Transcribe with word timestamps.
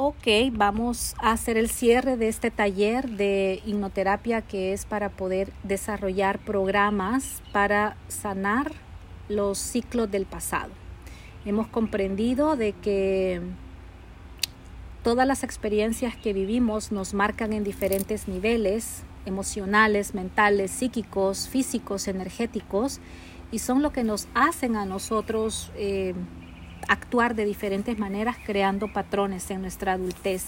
Ok, 0.00 0.28
vamos 0.52 1.16
a 1.18 1.32
hacer 1.32 1.56
el 1.56 1.68
cierre 1.68 2.16
de 2.16 2.28
este 2.28 2.52
taller 2.52 3.08
de 3.10 3.60
hipnoterapia 3.66 4.42
que 4.42 4.72
es 4.72 4.86
para 4.86 5.08
poder 5.08 5.52
desarrollar 5.64 6.38
programas 6.38 7.42
para 7.50 7.96
sanar 8.06 8.70
los 9.28 9.58
ciclos 9.58 10.08
del 10.08 10.24
pasado. 10.24 10.70
Hemos 11.44 11.66
comprendido 11.66 12.54
de 12.54 12.74
que 12.74 13.40
todas 15.02 15.26
las 15.26 15.42
experiencias 15.42 16.16
que 16.16 16.32
vivimos 16.32 16.92
nos 16.92 17.12
marcan 17.12 17.52
en 17.52 17.64
diferentes 17.64 18.28
niveles 18.28 19.02
emocionales, 19.26 20.14
mentales, 20.14 20.70
psíquicos, 20.70 21.48
físicos, 21.48 22.06
energéticos 22.06 23.00
y 23.50 23.58
son 23.58 23.82
lo 23.82 23.90
que 23.90 24.04
nos 24.04 24.28
hacen 24.34 24.76
a 24.76 24.84
nosotros 24.84 25.72
eh, 25.74 26.14
actuar 26.88 27.34
de 27.34 27.44
diferentes 27.44 27.98
maneras 27.98 28.36
creando 28.44 28.92
patrones 28.92 29.50
en 29.50 29.62
nuestra 29.62 29.92
adultez. 29.92 30.46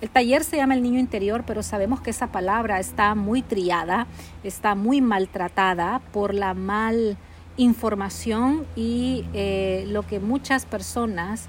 El 0.00 0.10
taller 0.10 0.42
se 0.42 0.56
llama 0.56 0.74
El 0.74 0.82
Niño 0.82 0.98
Interior, 0.98 1.44
pero 1.46 1.62
sabemos 1.62 2.00
que 2.00 2.10
esa 2.10 2.26
palabra 2.26 2.80
está 2.80 3.14
muy 3.14 3.40
triada, 3.40 4.08
está 4.42 4.74
muy 4.74 5.00
maltratada 5.00 6.00
por 6.12 6.34
la 6.34 6.54
mal 6.54 7.16
información 7.56 8.66
y 8.74 9.24
eh, 9.32 9.84
lo 9.88 10.06
que 10.06 10.18
muchas 10.18 10.66
personas 10.66 11.48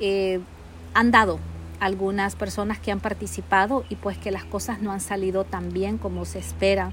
eh, 0.00 0.40
han 0.94 1.10
dado, 1.10 1.38
algunas 1.80 2.36
personas 2.36 2.78
que 2.78 2.92
han 2.92 3.00
participado 3.00 3.84
y 3.88 3.96
pues 3.96 4.18
que 4.18 4.30
las 4.30 4.44
cosas 4.44 4.82
no 4.82 4.92
han 4.92 5.00
salido 5.00 5.44
tan 5.44 5.72
bien 5.72 5.96
como 5.96 6.24
se 6.24 6.38
espera 6.38 6.92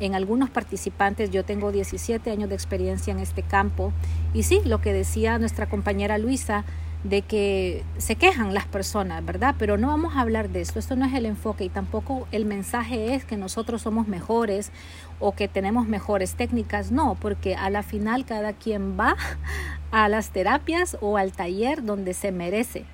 en 0.00 0.14
algunos 0.14 0.50
participantes. 0.50 1.30
Yo 1.30 1.44
tengo 1.44 1.72
17 1.72 2.30
años 2.30 2.48
de 2.48 2.54
experiencia 2.54 3.12
en 3.12 3.18
este 3.18 3.42
campo 3.42 3.92
y 4.32 4.42
sí, 4.42 4.60
lo 4.64 4.80
que 4.80 4.92
decía 4.92 5.38
nuestra 5.38 5.68
compañera 5.68 6.18
Luisa, 6.18 6.64
de 7.04 7.20
que 7.20 7.84
se 7.98 8.16
quejan 8.16 8.54
las 8.54 8.64
personas, 8.64 9.24
¿verdad? 9.24 9.54
Pero 9.58 9.76
no 9.76 9.88
vamos 9.88 10.16
a 10.16 10.22
hablar 10.22 10.48
de 10.48 10.62
esto, 10.62 10.78
esto 10.78 10.96
no 10.96 11.04
es 11.04 11.12
el 11.12 11.26
enfoque 11.26 11.64
y 11.64 11.68
tampoco 11.68 12.26
el 12.32 12.46
mensaje 12.46 13.14
es 13.14 13.26
que 13.26 13.36
nosotros 13.36 13.82
somos 13.82 14.08
mejores 14.08 14.72
o 15.20 15.32
que 15.32 15.46
tenemos 15.46 15.86
mejores 15.86 16.34
técnicas, 16.34 16.90
no, 16.90 17.16
porque 17.20 17.56
a 17.56 17.68
la 17.68 17.82
final 17.82 18.24
cada 18.24 18.54
quien 18.54 18.98
va 18.98 19.16
a 19.90 20.08
las 20.08 20.30
terapias 20.30 20.96
o 21.02 21.18
al 21.18 21.32
taller 21.32 21.84
donde 21.84 22.14
se 22.14 22.32
merece. 22.32 22.86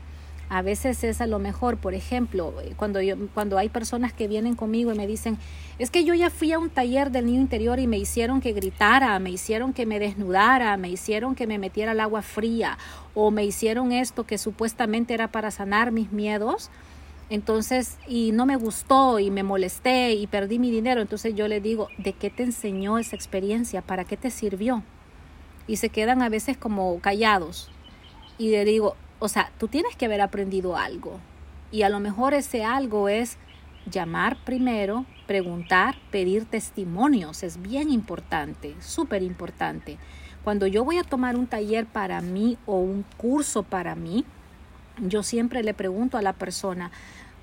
A 0.53 0.63
veces 0.63 1.05
es 1.05 1.21
a 1.21 1.29
lo 1.29 1.39
mejor, 1.39 1.77
por 1.77 1.95
ejemplo, 1.95 2.53
cuando, 2.77 3.01
yo, 3.01 3.15
cuando 3.35 3.57
hay 3.57 3.69
personas 3.69 4.13
que 4.13 4.27
vienen 4.27 4.57
conmigo 4.57 4.93
y 4.93 4.97
me 4.97 5.07
dicen, 5.07 5.39
es 5.79 5.93
que 5.93 6.05
yo 6.05 6.13
ya 6.13 6.29
fui 6.29 6.51
a 6.51 6.59
un 6.59 6.71
taller 6.71 7.13
del 7.13 7.27
niño 7.27 7.41
interior 7.41 7.79
y 7.79 7.87
me 7.87 7.99
hicieron 7.99 8.41
que 8.41 8.53
gritara, 8.53 9.17
me 9.21 9.31
hicieron 9.31 9.73
que 9.73 9.87
me 9.87 10.01
desnudara, 10.01 10.77
me 10.77 10.89
hicieron 10.91 11.37
que 11.37 11.47
me 11.47 11.59
metiera 11.59 11.93
al 11.93 12.01
agua 12.01 12.23
fría 12.23 12.79
o 13.15 13.31
me 13.31 13.45
hicieron 13.45 13.93
esto 13.93 14.25
que 14.25 14.39
supuestamente 14.39 15.15
era 15.15 15.29
para 15.29 15.53
sanar 15.53 15.93
mis 15.93 16.11
miedos. 16.11 16.69
Entonces, 17.29 17.97
y 18.09 18.33
no 18.33 18.45
me 18.45 18.57
gustó 18.57 19.21
y 19.21 19.31
me 19.31 19.45
molesté 19.45 20.15
y 20.15 20.27
perdí 20.27 20.59
mi 20.59 20.73
dinero. 20.73 21.01
Entonces 21.01 21.33
yo 21.37 21.47
le 21.47 21.61
digo, 21.61 21.87
¿de 21.97 22.13
qué 22.13 22.29
te 22.29 22.43
enseñó 22.43 22.99
esa 22.99 23.15
experiencia? 23.15 23.83
¿Para 23.83 24.05
qué 24.05 24.17
te 24.17 24.33
sirvió? 24.33 24.83
Y 25.69 25.77
se 25.77 25.91
quedan 25.91 26.23
a 26.23 26.29
veces 26.29 26.57
como 26.57 26.99
callados. 26.99 27.71
Y 28.37 28.51
le 28.51 28.65
digo, 28.65 28.97
o 29.21 29.29
sea, 29.29 29.53
tú 29.59 29.69
tienes 29.69 29.95
que 29.95 30.07
haber 30.07 30.23
aprendido 30.23 30.77
algo. 30.77 31.21
Y 31.71 31.83
a 31.83 31.89
lo 31.89 32.01
mejor 32.01 32.35
ese 32.35 32.65
algo 32.65 33.09
es 33.09 33.37
llamar 33.89 34.37
primero, 34.45 35.05
preguntar, 35.27 35.95
pedir 36.11 36.47
testimonios. 36.47 37.43
Es 37.43 37.63
bien 37.63 37.91
importante, 37.91 38.75
súper 38.81 39.23
importante. 39.23 39.99
Cuando 40.43 40.67
yo 40.67 40.85
voy 40.85 40.99
a 40.99 41.05
tomar 41.05 41.37
un 41.37 41.47
taller 41.47 41.87
para 41.87 42.21
mí 42.23 42.57
o 42.67 42.79
un 42.79 43.05
curso 43.19 43.63
para 43.63 43.95
mí, 43.95 44.25
yo 44.99 45.23
siempre 45.23 45.63
le 45.63 45.75
pregunto 45.75 46.17
a 46.17 46.23
la 46.23 46.33
persona, 46.33 46.91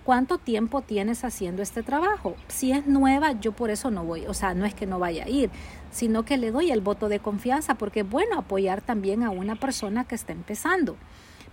¿cuánto 0.04 0.40
tiempo 0.40 0.82
tienes 0.82 1.24
haciendo 1.24 1.62
este 1.62 1.84
trabajo? 1.84 2.36
Si 2.48 2.72
es 2.72 2.88
nueva, 2.88 3.34
yo 3.34 3.52
por 3.52 3.70
eso 3.70 3.92
no 3.92 4.04
voy, 4.04 4.26
o 4.26 4.34
sea, 4.34 4.56
no 4.56 4.66
es 4.66 4.74
que 4.74 4.88
no 4.88 4.98
vaya 4.98 5.26
a 5.26 5.30
ir, 5.30 5.52
sino 5.92 6.26
que 6.26 6.38
le 6.38 6.50
doy 6.52 6.72
el 6.72 6.82
voto 6.82 7.08
de 7.08 7.20
confianza 7.20 7.76
porque 7.76 8.00
es 8.00 8.10
bueno 8.10 8.40
apoyar 8.40 8.82
también 8.82 9.22
a 9.22 9.30
una 9.30 9.56
persona 9.56 10.06
que 10.06 10.16
está 10.16 10.34
empezando. 10.34 10.98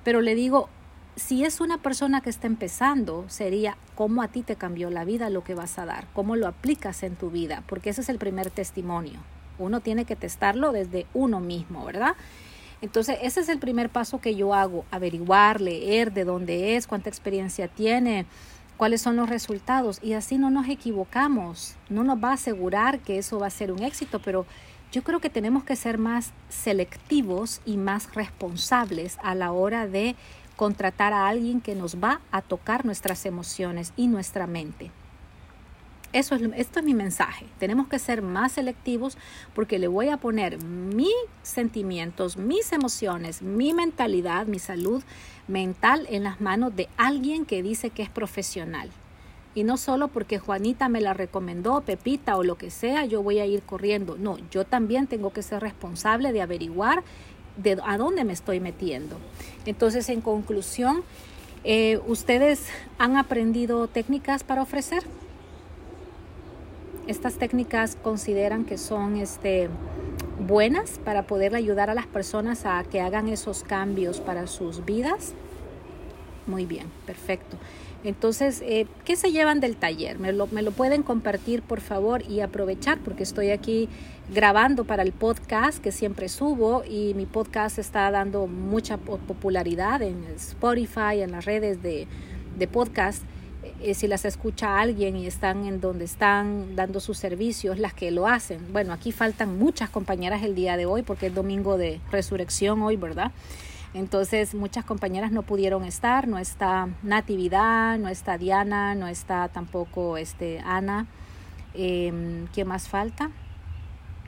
Pero 0.04 0.20
le 0.20 0.34
digo, 0.34 0.68
si 1.16 1.44
es 1.44 1.60
una 1.60 1.78
persona 1.78 2.20
que 2.20 2.30
está 2.30 2.46
empezando, 2.46 3.24
sería 3.28 3.76
cómo 3.94 4.22
a 4.22 4.28
ti 4.28 4.42
te 4.42 4.56
cambió 4.56 4.90
la 4.90 5.04
vida 5.04 5.30
lo 5.30 5.44
que 5.44 5.54
vas 5.54 5.78
a 5.78 5.86
dar, 5.86 6.06
cómo 6.12 6.36
lo 6.36 6.46
aplicas 6.46 7.02
en 7.02 7.16
tu 7.16 7.30
vida, 7.30 7.62
porque 7.66 7.90
ese 7.90 8.02
es 8.02 8.08
el 8.08 8.18
primer 8.18 8.50
testimonio. 8.50 9.18
Uno 9.58 9.80
tiene 9.80 10.04
que 10.04 10.16
testarlo 10.16 10.72
desde 10.72 11.06
uno 11.14 11.40
mismo, 11.40 11.84
¿verdad? 11.84 12.16
Entonces, 12.82 13.18
ese 13.22 13.40
es 13.40 13.48
el 13.48 13.58
primer 13.58 13.88
paso 13.88 14.20
que 14.20 14.34
yo 14.34 14.52
hago, 14.52 14.84
averiguar, 14.90 15.60
leer 15.60 16.12
de 16.12 16.24
dónde 16.24 16.76
es, 16.76 16.86
cuánta 16.86 17.08
experiencia 17.08 17.68
tiene, 17.68 18.26
cuáles 18.76 19.00
son 19.00 19.16
los 19.16 19.30
resultados 19.30 20.00
y 20.02 20.14
así 20.14 20.36
no 20.36 20.50
nos 20.50 20.68
equivocamos. 20.68 21.76
No 21.88 22.04
nos 22.04 22.22
va 22.22 22.30
a 22.30 22.34
asegurar 22.34 22.98
que 22.98 23.18
eso 23.18 23.38
va 23.38 23.46
a 23.46 23.50
ser 23.50 23.70
un 23.72 23.82
éxito, 23.82 24.20
pero 24.20 24.44
yo 24.94 25.02
creo 25.02 25.18
que 25.18 25.28
tenemos 25.28 25.64
que 25.64 25.74
ser 25.74 25.98
más 25.98 26.30
selectivos 26.48 27.60
y 27.66 27.78
más 27.78 28.14
responsables 28.14 29.18
a 29.24 29.34
la 29.34 29.50
hora 29.50 29.88
de 29.88 30.14
contratar 30.54 31.12
a 31.12 31.26
alguien 31.26 31.60
que 31.60 31.74
nos 31.74 31.96
va 31.96 32.20
a 32.30 32.42
tocar 32.42 32.84
nuestras 32.84 33.26
emociones 33.26 33.92
y 33.96 34.06
nuestra 34.06 34.46
mente. 34.46 34.92
Eso 36.12 36.36
es, 36.36 36.42
esto 36.54 36.78
es 36.78 36.84
mi 36.84 36.94
mensaje. 36.94 37.46
Tenemos 37.58 37.88
que 37.88 37.98
ser 37.98 38.22
más 38.22 38.52
selectivos 38.52 39.18
porque 39.52 39.80
le 39.80 39.88
voy 39.88 40.10
a 40.10 40.16
poner 40.16 40.62
mis 40.62 41.08
sentimientos, 41.42 42.36
mis 42.36 42.72
emociones, 42.72 43.42
mi 43.42 43.74
mentalidad, 43.74 44.46
mi 44.46 44.60
salud 44.60 45.02
mental 45.48 46.06
en 46.08 46.22
las 46.22 46.40
manos 46.40 46.76
de 46.76 46.88
alguien 46.96 47.46
que 47.46 47.64
dice 47.64 47.90
que 47.90 48.04
es 48.04 48.10
profesional. 48.10 48.92
Y 49.54 49.62
no 49.64 49.76
solo 49.76 50.08
porque 50.08 50.38
Juanita 50.38 50.88
me 50.88 51.00
la 51.00 51.14
recomendó, 51.14 51.80
Pepita 51.82 52.36
o 52.36 52.42
lo 52.42 52.56
que 52.56 52.70
sea, 52.70 53.04
yo 53.04 53.22
voy 53.22 53.38
a 53.38 53.46
ir 53.46 53.62
corriendo. 53.62 54.16
No, 54.18 54.36
yo 54.50 54.64
también 54.64 55.06
tengo 55.06 55.32
que 55.32 55.42
ser 55.42 55.62
responsable 55.62 56.32
de 56.32 56.42
averiguar 56.42 57.04
de 57.56 57.78
a 57.84 57.96
dónde 57.96 58.24
me 58.24 58.32
estoy 58.32 58.58
metiendo. 58.58 59.16
Entonces, 59.64 60.08
en 60.08 60.20
conclusión, 60.20 61.02
eh, 61.62 62.00
¿ustedes 62.06 62.66
han 62.98 63.16
aprendido 63.16 63.86
técnicas 63.86 64.42
para 64.42 64.62
ofrecer? 64.62 65.04
Estas 67.06 67.34
técnicas 67.34 67.96
consideran 68.02 68.64
que 68.64 68.76
son 68.76 69.16
este, 69.18 69.68
buenas 70.40 70.98
para 71.04 71.22
poder 71.22 71.54
ayudar 71.54 71.90
a 71.90 71.94
las 71.94 72.06
personas 72.06 72.66
a 72.66 72.82
que 72.84 73.00
hagan 73.00 73.28
esos 73.28 73.62
cambios 73.62 74.20
para 74.20 74.46
sus 74.46 74.84
vidas. 74.84 75.32
Muy 76.46 76.66
bien, 76.66 76.86
perfecto. 77.06 77.56
Entonces, 78.04 78.62
eh, 78.66 78.86
¿qué 79.06 79.16
se 79.16 79.32
llevan 79.32 79.60
del 79.60 79.76
taller? 79.76 80.18
Me 80.18 80.32
lo, 80.32 80.46
me 80.48 80.60
lo 80.60 80.72
pueden 80.72 81.02
compartir, 81.02 81.62
por 81.62 81.80
favor, 81.80 82.22
y 82.28 82.40
aprovechar, 82.40 82.98
porque 82.98 83.22
estoy 83.22 83.50
aquí 83.50 83.88
grabando 84.32 84.84
para 84.84 85.02
el 85.02 85.12
podcast 85.12 85.82
que 85.82 85.90
siempre 85.90 86.28
subo 86.28 86.84
y 86.84 87.14
mi 87.14 87.24
podcast 87.24 87.78
está 87.78 88.10
dando 88.10 88.46
mucha 88.46 88.98
popularidad 88.98 90.02
en 90.02 90.22
Spotify, 90.36 91.22
en 91.22 91.32
las 91.32 91.46
redes 91.46 91.82
de, 91.82 92.06
de 92.58 92.68
podcast. 92.68 93.22
Eh, 93.80 93.94
si 93.94 94.06
las 94.06 94.26
escucha 94.26 94.78
alguien 94.80 95.16
y 95.16 95.26
están 95.26 95.64
en 95.66 95.80
donde 95.80 96.04
están 96.04 96.76
dando 96.76 97.00
sus 97.00 97.16
servicios, 97.18 97.78
las 97.78 97.94
que 97.94 98.10
lo 98.10 98.26
hacen. 98.26 98.60
Bueno, 98.72 98.92
aquí 98.92 99.12
faltan 99.12 99.58
muchas 99.58 99.88
compañeras 99.88 100.42
el 100.42 100.54
día 100.54 100.76
de 100.76 100.84
hoy 100.84 101.02
porque 101.02 101.26
es 101.28 101.34
domingo 101.34 101.78
de 101.78 102.00
resurrección 102.10 102.82
hoy, 102.82 102.96
¿verdad? 102.96 103.32
Entonces 103.94 104.54
muchas 104.54 104.84
compañeras 104.84 105.30
no 105.30 105.42
pudieron 105.42 105.84
estar, 105.84 106.26
no 106.26 106.38
está 106.38 106.88
Natividad, 107.04 107.96
no 107.96 108.08
está 108.08 108.36
Diana, 108.38 108.96
no 108.96 109.06
está 109.06 109.48
tampoco 109.48 110.16
este, 110.16 110.60
Ana. 110.60 111.06
Eh, 111.74 112.46
¿Qué 112.52 112.64
más 112.64 112.88
falta? 112.88 113.30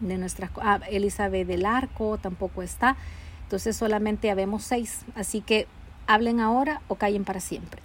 De 0.01 0.19
nuestras, 0.19 0.51
ah, 0.63 0.81
Elizabeth 0.89 1.49
del 1.49 1.67
Arco 1.67 2.17
tampoco 2.19 2.63
está. 2.63 2.97
Entonces 3.43 3.77
solamente 3.77 4.31
habemos 4.31 4.63
seis. 4.63 5.05
Así 5.17 5.41
que 5.41 5.67
hablen 6.07 6.39
ahora 6.39 6.81
o 6.87 6.95
callen 6.95 7.25
para 7.25 7.41
siempre. 7.41 7.83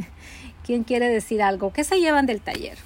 ¿Quién 0.64 0.84
quiere 0.84 1.08
decir 1.08 1.42
algo? 1.42 1.72
¿Qué 1.72 1.82
se 1.82 2.00
llevan 2.00 2.26
del 2.26 2.40
taller? 2.40 2.78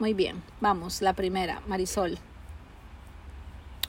Muy 0.00 0.14
bien, 0.14 0.42
vamos, 0.62 1.02
la 1.02 1.12
primera, 1.12 1.60
Marisol. 1.66 2.18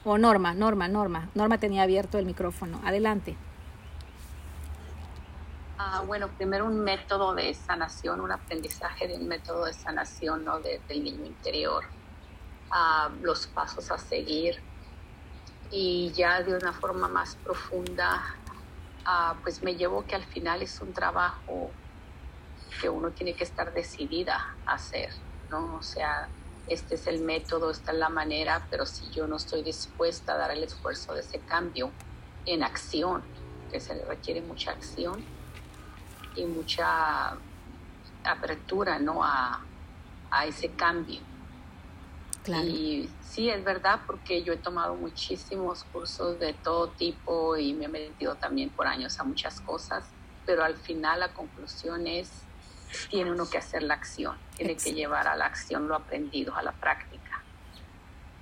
O 0.04 0.18
Norma, 0.18 0.52
Norma, 0.52 0.86
Norma. 0.86 1.30
Norma 1.34 1.56
tenía 1.56 1.84
abierto 1.84 2.18
el 2.18 2.26
micrófono. 2.26 2.82
Adelante. 2.84 3.34
Ah, 5.78 6.02
bueno, 6.06 6.28
primero 6.28 6.66
un 6.66 6.80
método 6.80 7.34
de 7.34 7.54
sanación, 7.54 8.20
un 8.20 8.30
aprendizaje 8.30 9.08
de 9.08 9.14
un 9.14 9.26
método 9.26 9.64
de 9.64 9.72
sanación 9.72 10.44
¿no? 10.44 10.60
del 10.60 11.02
niño 11.02 11.24
interior, 11.24 11.84
ah, 12.70 13.08
los 13.22 13.46
pasos 13.46 13.90
a 13.90 13.96
seguir 13.96 14.60
y 15.70 16.12
ya 16.12 16.42
de 16.42 16.54
una 16.54 16.74
forma 16.74 17.08
más 17.08 17.36
profunda, 17.36 18.22
ah, 19.06 19.34
pues 19.42 19.62
me 19.62 19.76
llevo 19.76 20.04
que 20.04 20.14
al 20.14 20.24
final 20.24 20.60
es 20.60 20.78
un 20.82 20.92
trabajo 20.92 21.70
que 22.82 22.90
uno 22.90 23.12
tiene 23.12 23.32
que 23.32 23.44
estar 23.44 23.72
decidida 23.72 24.54
a 24.66 24.74
hacer 24.74 25.08
o 25.58 25.82
sea, 25.82 26.28
este 26.66 26.94
es 26.94 27.06
el 27.06 27.20
método, 27.20 27.70
esta 27.70 27.92
es 27.92 27.98
la 27.98 28.08
manera, 28.08 28.66
pero 28.70 28.86
si 28.86 29.10
yo 29.10 29.26
no 29.26 29.36
estoy 29.36 29.62
dispuesta 29.62 30.34
a 30.34 30.38
dar 30.38 30.50
el 30.50 30.62
esfuerzo 30.62 31.14
de 31.14 31.20
ese 31.20 31.40
cambio 31.40 31.90
en 32.46 32.62
acción, 32.62 33.22
que 33.70 33.80
se 33.80 33.94
le 33.94 34.04
requiere 34.04 34.42
mucha 34.42 34.72
acción 34.72 35.24
y 36.36 36.44
mucha 36.44 37.36
apertura 38.24 38.98
¿no? 38.98 39.24
a, 39.24 39.60
a 40.30 40.46
ese 40.46 40.70
cambio. 40.70 41.20
Y 42.48 43.08
sí, 43.20 43.48
es 43.50 43.62
verdad, 43.62 44.00
porque 44.06 44.42
yo 44.42 44.52
he 44.52 44.56
tomado 44.56 44.96
muchísimos 44.96 45.84
cursos 45.84 46.40
de 46.40 46.52
todo 46.54 46.88
tipo 46.88 47.56
y 47.56 47.72
me 47.72 47.84
he 47.84 47.88
metido 47.88 48.34
también 48.34 48.70
por 48.70 48.88
años 48.88 49.20
a 49.20 49.24
muchas 49.24 49.60
cosas, 49.60 50.04
pero 50.44 50.64
al 50.64 50.74
final 50.74 51.20
la 51.20 51.32
conclusión 51.32 52.06
es, 52.08 52.30
tiene 53.10 53.30
uno 53.30 53.48
que 53.48 53.58
hacer 53.58 53.82
la 53.82 53.94
acción, 53.94 54.36
tiene 54.56 54.76
que 54.76 54.92
llevar 54.92 55.28
a 55.28 55.36
la 55.36 55.46
acción 55.46 55.88
lo 55.88 55.94
aprendido, 55.94 56.54
a 56.56 56.62
la 56.62 56.72
práctica. 56.72 57.42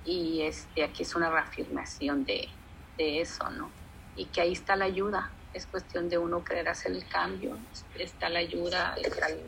Y 0.05 0.41
este, 0.41 0.83
aquí 0.83 1.03
es 1.03 1.15
una 1.15 1.29
reafirmación 1.29 2.25
de, 2.25 2.49
de 2.97 3.21
eso, 3.21 3.49
¿no? 3.49 3.69
Y 4.15 4.25
que 4.25 4.41
ahí 4.41 4.53
está 4.53 4.75
la 4.75 4.85
ayuda, 4.85 5.31
es 5.53 5.65
cuestión 5.67 6.09
de 6.09 6.17
uno 6.17 6.43
querer 6.43 6.69
hacer 6.69 6.91
el 6.91 7.07
cambio, 7.07 7.57
está 7.97 8.29
la 8.29 8.39
ayuda, 8.39 8.95
está 9.01 9.27
el, 9.27 9.41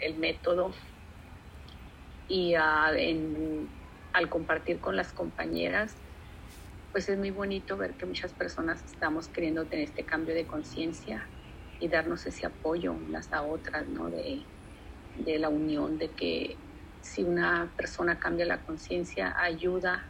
el 0.00 0.14
método. 0.16 0.72
Y 2.28 2.54
ah, 2.54 2.90
al 4.12 4.28
compartir 4.28 4.80
con 4.80 4.96
las 4.96 5.12
compañeras, 5.12 5.94
pues 6.92 7.08
es 7.08 7.18
muy 7.18 7.30
bonito 7.30 7.76
ver 7.76 7.92
que 7.92 8.06
muchas 8.06 8.32
personas 8.32 8.82
estamos 8.84 9.28
queriendo 9.28 9.64
tener 9.66 9.84
este 9.84 10.02
cambio 10.02 10.34
de 10.34 10.46
conciencia 10.46 11.26
y 11.80 11.88
darnos 11.88 12.26
ese 12.26 12.46
apoyo 12.46 12.92
unas 12.92 13.32
a 13.32 13.42
otras, 13.42 13.86
¿no? 13.88 14.08
De, 14.10 14.42
de 15.18 15.38
la 15.38 15.48
unión, 15.48 15.98
de 15.98 16.08
que 16.10 16.56
si 17.00 17.22
una 17.22 17.70
persona 17.76 18.18
cambia 18.18 18.46
la 18.46 18.58
conciencia, 18.58 19.34
ayuda 19.38 20.04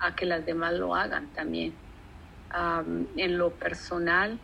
a 0.00 0.14
que 0.14 0.26
las 0.26 0.44
demás 0.44 0.74
lo 0.74 0.94
hagan 0.94 1.28
también. 1.34 1.74
en 3.16 3.38
lo 3.38 3.50
personal, 3.50 4.38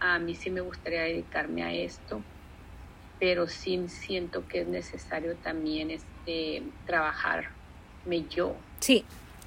a 0.00 0.18
mí 0.18 0.34
sí 0.34 0.50
me 0.50 0.60
gustaría 0.60 1.02
dedicarme 1.02 1.62
a 1.62 1.72
esto 1.72 2.22
pero 3.18 3.48
sí 3.48 3.88
siento 3.88 4.46
que 4.46 4.60
es 4.62 4.68
necesario 4.68 5.36
también 5.36 5.90
este, 5.90 6.62
trabajarme 6.86 7.48
yo. 8.30 8.54
Sí, 8.80 9.04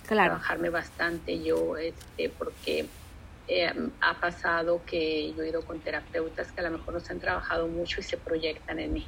claro. 0.07 0.31
Trabajarme 0.31 0.69
bastante 0.69 1.41
yo, 1.41 1.77
este, 1.77 2.29
porque 2.29 2.85
eh, 3.47 3.73
ha 4.01 4.19
pasado 4.19 4.81
que 4.85 5.33
yo 5.33 5.43
he 5.43 5.49
ido 5.49 5.63
con 5.65 5.79
terapeutas 5.79 6.51
que 6.51 6.61
a 6.61 6.63
lo 6.63 6.77
mejor 6.77 6.93
nos 6.93 7.09
han 7.09 7.19
trabajado 7.19 7.67
mucho 7.67 7.99
y 7.99 8.03
se 8.03 8.17
proyectan 8.17 8.79
en 8.79 8.93
mí. 8.93 9.07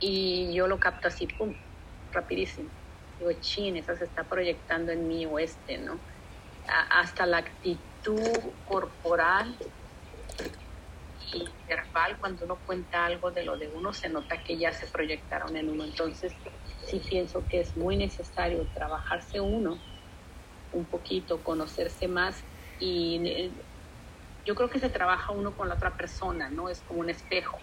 Y 0.00 0.52
yo 0.52 0.66
lo 0.66 0.78
capto 0.78 1.08
así, 1.08 1.26
pum, 1.26 1.54
rapidísimo. 2.12 2.68
Digo, 3.18 3.32
chin, 3.40 3.76
esa 3.76 3.96
se 3.96 4.04
está 4.04 4.24
proyectando 4.24 4.92
en 4.92 5.08
mí 5.08 5.26
o 5.26 5.38
este, 5.38 5.78
¿no? 5.78 5.98
hasta 6.66 7.26
la 7.26 7.38
actitud 7.38 8.20
corporal 8.66 9.54
y 11.32 11.44
verbal, 11.68 12.16
cuando 12.18 12.44
uno 12.44 12.58
cuenta 12.66 13.04
algo 13.04 13.30
de 13.30 13.44
lo 13.44 13.56
de 13.56 13.68
uno, 13.68 13.92
se 13.92 14.08
nota 14.08 14.42
que 14.42 14.56
ya 14.56 14.72
se 14.72 14.86
proyectaron 14.86 15.56
en 15.56 15.68
uno. 15.68 15.84
Entonces, 15.84 16.32
sí 16.86 17.00
pienso 17.00 17.44
que 17.48 17.60
es 17.60 17.76
muy 17.76 17.96
necesario 17.96 18.66
trabajarse 18.74 19.40
uno 19.40 19.78
un 20.74 20.84
poquito, 20.84 21.38
conocerse 21.38 22.08
más 22.08 22.36
y 22.80 23.20
eh, 23.24 23.50
yo 24.44 24.54
creo 24.54 24.68
que 24.68 24.78
se 24.78 24.90
trabaja 24.90 25.32
uno 25.32 25.52
con 25.52 25.68
la 25.68 25.74
otra 25.74 25.96
persona, 25.96 26.50
¿no? 26.50 26.68
Es 26.68 26.82
como 26.86 27.00
un 27.00 27.10
espejo. 27.10 27.58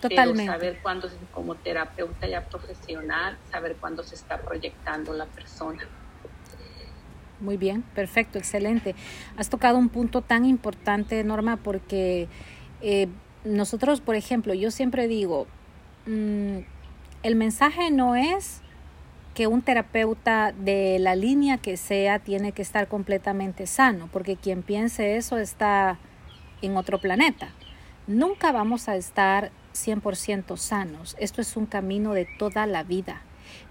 Totalmente. 0.00 0.42
Pero 0.42 0.52
saber 0.52 0.78
cuándo, 0.82 1.08
como 1.32 1.54
terapeuta 1.56 2.26
ya 2.28 2.44
profesional, 2.44 3.36
saber 3.50 3.76
cuándo 3.76 4.02
se 4.02 4.14
está 4.14 4.38
proyectando 4.38 5.12
la 5.12 5.26
persona. 5.26 5.82
Muy 7.40 7.56
bien, 7.56 7.82
perfecto, 7.94 8.38
excelente. 8.38 8.94
Has 9.36 9.48
tocado 9.48 9.78
un 9.78 9.88
punto 9.88 10.22
tan 10.22 10.44
importante, 10.44 11.22
Norma, 11.24 11.56
porque 11.56 12.28
eh, 12.80 13.08
nosotros, 13.44 14.00
por 14.00 14.16
ejemplo, 14.16 14.54
yo 14.54 14.70
siempre 14.70 15.08
digo, 15.08 15.46
mm, 16.06 16.58
el 17.22 17.36
mensaje 17.36 17.90
no 17.90 18.16
es 18.16 18.60
que 19.34 19.46
un 19.46 19.62
terapeuta 19.62 20.52
de 20.52 20.98
la 20.98 21.14
línea 21.14 21.58
que 21.58 21.76
sea 21.76 22.18
tiene 22.18 22.52
que 22.52 22.62
estar 22.62 22.88
completamente 22.88 23.66
sano, 23.66 24.08
porque 24.12 24.36
quien 24.36 24.62
piense 24.62 25.16
eso 25.16 25.38
está 25.38 25.98
en 26.62 26.76
otro 26.76 27.00
planeta. 27.00 27.48
Nunca 28.06 28.52
vamos 28.52 28.88
a 28.88 28.96
estar 28.96 29.50
100% 29.74 30.56
sanos. 30.56 31.16
Esto 31.20 31.40
es 31.40 31.56
un 31.56 31.66
camino 31.66 32.14
de 32.14 32.26
toda 32.38 32.66
la 32.66 32.82
vida 32.82 33.22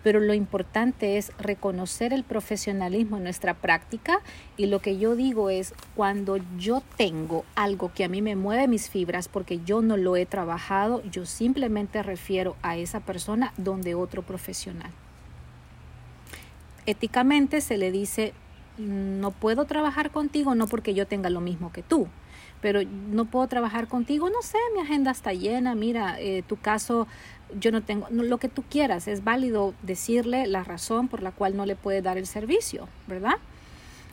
pero 0.03 0.19
lo 0.19 0.33
importante 0.33 1.17
es 1.17 1.31
reconocer 1.37 2.13
el 2.13 2.23
profesionalismo 2.23 3.17
en 3.17 3.23
nuestra 3.23 3.55
práctica 3.55 4.21
y 4.55 4.67
lo 4.67 4.79
que 4.79 4.97
yo 4.97 5.15
digo 5.15 5.49
es 5.49 5.73
cuando 5.95 6.37
yo 6.57 6.81
tengo 6.97 7.45
algo 7.55 7.91
que 7.93 8.03
a 8.03 8.09
mí 8.09 8.21
me 8.21 8.35
mueve 8.35 8.67
mis 8.67 8.89
fibras 8.89 9.27
porque 9.27 9.59
yo 9.65 9.81
no 9.81 9.97
lo 9.97 10.15
he 10.15 10.25
trabajado, 10.25 11.03
yo 11.11 11.25
simplemente 11.25 12.03
refiero 12.03 12.55
a 12.61 12.77
esa 12.77 12.99
persona 12.99 13.53
donde 13.57 13.95
otro 13.95 14.21
profesional. 14.21 14.91
Éticamente 16.87 17.61
se 17.61 17.77
le 17.77 17.91
dice, 17.91 18.33
no 18.77 19.31
puedo 19.31 19.65
trabajar 19.65 20.09
contigo 20.11 20.55
no 20.55 20.67
porque 20.67 20.93
yo 20.93 21.05
tenga 21.05 21.29
lo 21.29 21.41
mismo 21.41 21.71
que 21.71 21.83
tú, 21.83 22.07
pero 22.61 22.81
no 22.83 23.25
puedo 23.25 23.47
trabajar 23.47 23.87
contigo, 23.87 24.29
no 24.29 24.41
sé, 24.41 24.57
mi 24.73 24.81
agenda 24.81 25.11
está 25.11 25.33
llena, 25.33 25.75
mira, 25.75 26.19
eh, 26.19 26.43
tu 26.47 26.57
caso 26.57 27.07
yo 27.59 27.71
no 27.71 27.81
tengo, 27.83 28.07
lo 28.09 28.37
que 28.39 28.49
tú 28.49 28.63
quieras, 28.63 29.07
es 29.07 29.23
válido 29.23 29.73
decirle 29.83 30.47
la 30.47 30.63
razón 30.63 31.07
por 31.07 31.21
la 31.21 31.31
cual 31.31 31.55
no 31.55 31.65
le 31.65 31.75
puede 31.75 32.01
dar 32.01 32.17
el 32.17 32.25
servicio, 32.25 32.87
¿verdad? 33.07 33.35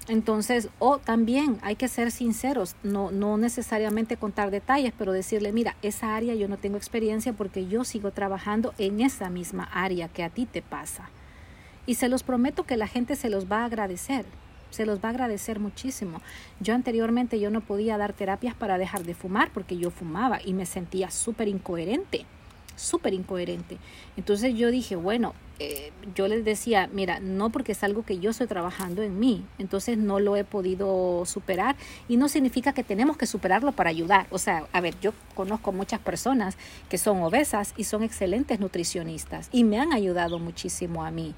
Entonces, 0.07 0.69
o 0.79 0.99
también 0.99 1.59
hay 1.63 1.77
que 1.77 1.89
ser 1.89 2.11
sinceros, 2.11 2.77
no, 2.83 3.11
no 3.11 3.39
necesariamente 3.39 4.19
contar 4.19 4.51
detalles, 4.51 4.93
pero 4.99 5.13
decirle, 5.13 5.51
mira, 5.53 5.77
esa 5.81 6.15
área 6.15 6.35
yo 6.35 6.47
no 6.47 6.59
tengo 6.59 6.77
experiencia 6.77 7.33
porque 7.33 7.67
yo 7.67 7.85
sigo 7.85 8.11
trabajando 8.11 8.75
en 8.77 9.01
esa 9.01 9.31
misma 9.31 9.65
área 9.73 10.09
que 10.09 10.23
a 10.23 10.29
ti 10.29 10.45
te 10.45 10.61
pasa. 10.61 11.09
Y 11.87 11.95
se 11.95 12.09
los 12.09 12.23
prometo 12.23 12.65
que 12.65 12.77
la 12.77 12.89
gente 12.89 13.17
se 13.17 13.31
los 13.31 13.51
va 13.51 13.63
a 13.63 13.65
agradecer, 13.67 14.25
se 14.71 14.87
los 14.87 14.99
va 14.99 15.09
a 15.09 15.13
agradecer 15.13 15.61
muchísimo. 15.61 16.21
Yo 16.61 16.75
anteriormente 16.75 17.39
yo 17.41 17.51
no 17.51 17.61
podía 17.61 17.99
dar 17.99 18.13
terapias 18.13 18.55
para 18.55 18.79
dejar 18.79 19.05
de 19.05 19.15
fumar 19.15 19.51
porque 19.53 19.77
yo 19.77 19.91
fumaba 19.91 20.41
y 20.45 20.53
me 20.55 20.67
sentía 20.67 21.11
súper 21.11 21.49
incoherente 21.49 22.27
súper 22.77 23.15
incoherente. 23.15 23.79
Entonces 24.17 24.55
yo 24.55 24.71
dije, 24.71 24.97
bueno, 24.97 25.35
eh, 25.59 25.93
yo 26.15 26.27
les 26.29 26.45
decía, 26.45 26.89
mira, 26.93 27.21
no 27.21 27.51
porque 27.51 27.73
es 27.73 27.85
algo 27.85 28.05
que 28.05 28.19
yo 28.19 28.31
estoy 28.31 28.47
trabajando 28.47 29.03
en 29.03 29.21
mí, 29.21 29.45
entonces 29.59 29.97
no 29.97 30.19
lo 30.19 30.37
he 30.37 30.45
podido 30.45 31.25
superar 31.27 31.77
y 32.09 32.17
no 32.17 32.29
significa 32.29 32.73
que 32.73 32.83
tenemos 32.83 33.17
que 33.17 33.27
superarlo 33.27 33.73
para 33.73 33.91
ayudar. 33.91 34.27
O 34.31 34.39
sea, 34.39 34.67
a 34.73 34.81
ver, 34.81 34.99
yo 35.01 35.13
conozco 35.35 35.73
muchas 35.73 36.01
personas 36.01 36.57
que 36.89 36.99
son 36.99 37.23
obesas 37.23 37.75
y 37.77 37.85
son 37.85 38.03
excelentes 38.03 38.59
nutricionistas 38.59 39.49
y 39.53 39.65
me 39.65 39.79
han 39.79 39.93
ayudado 39.93 40.39
muchísimo 40.39 41.05
a 41.05 41.11
mí. 41.11 41.35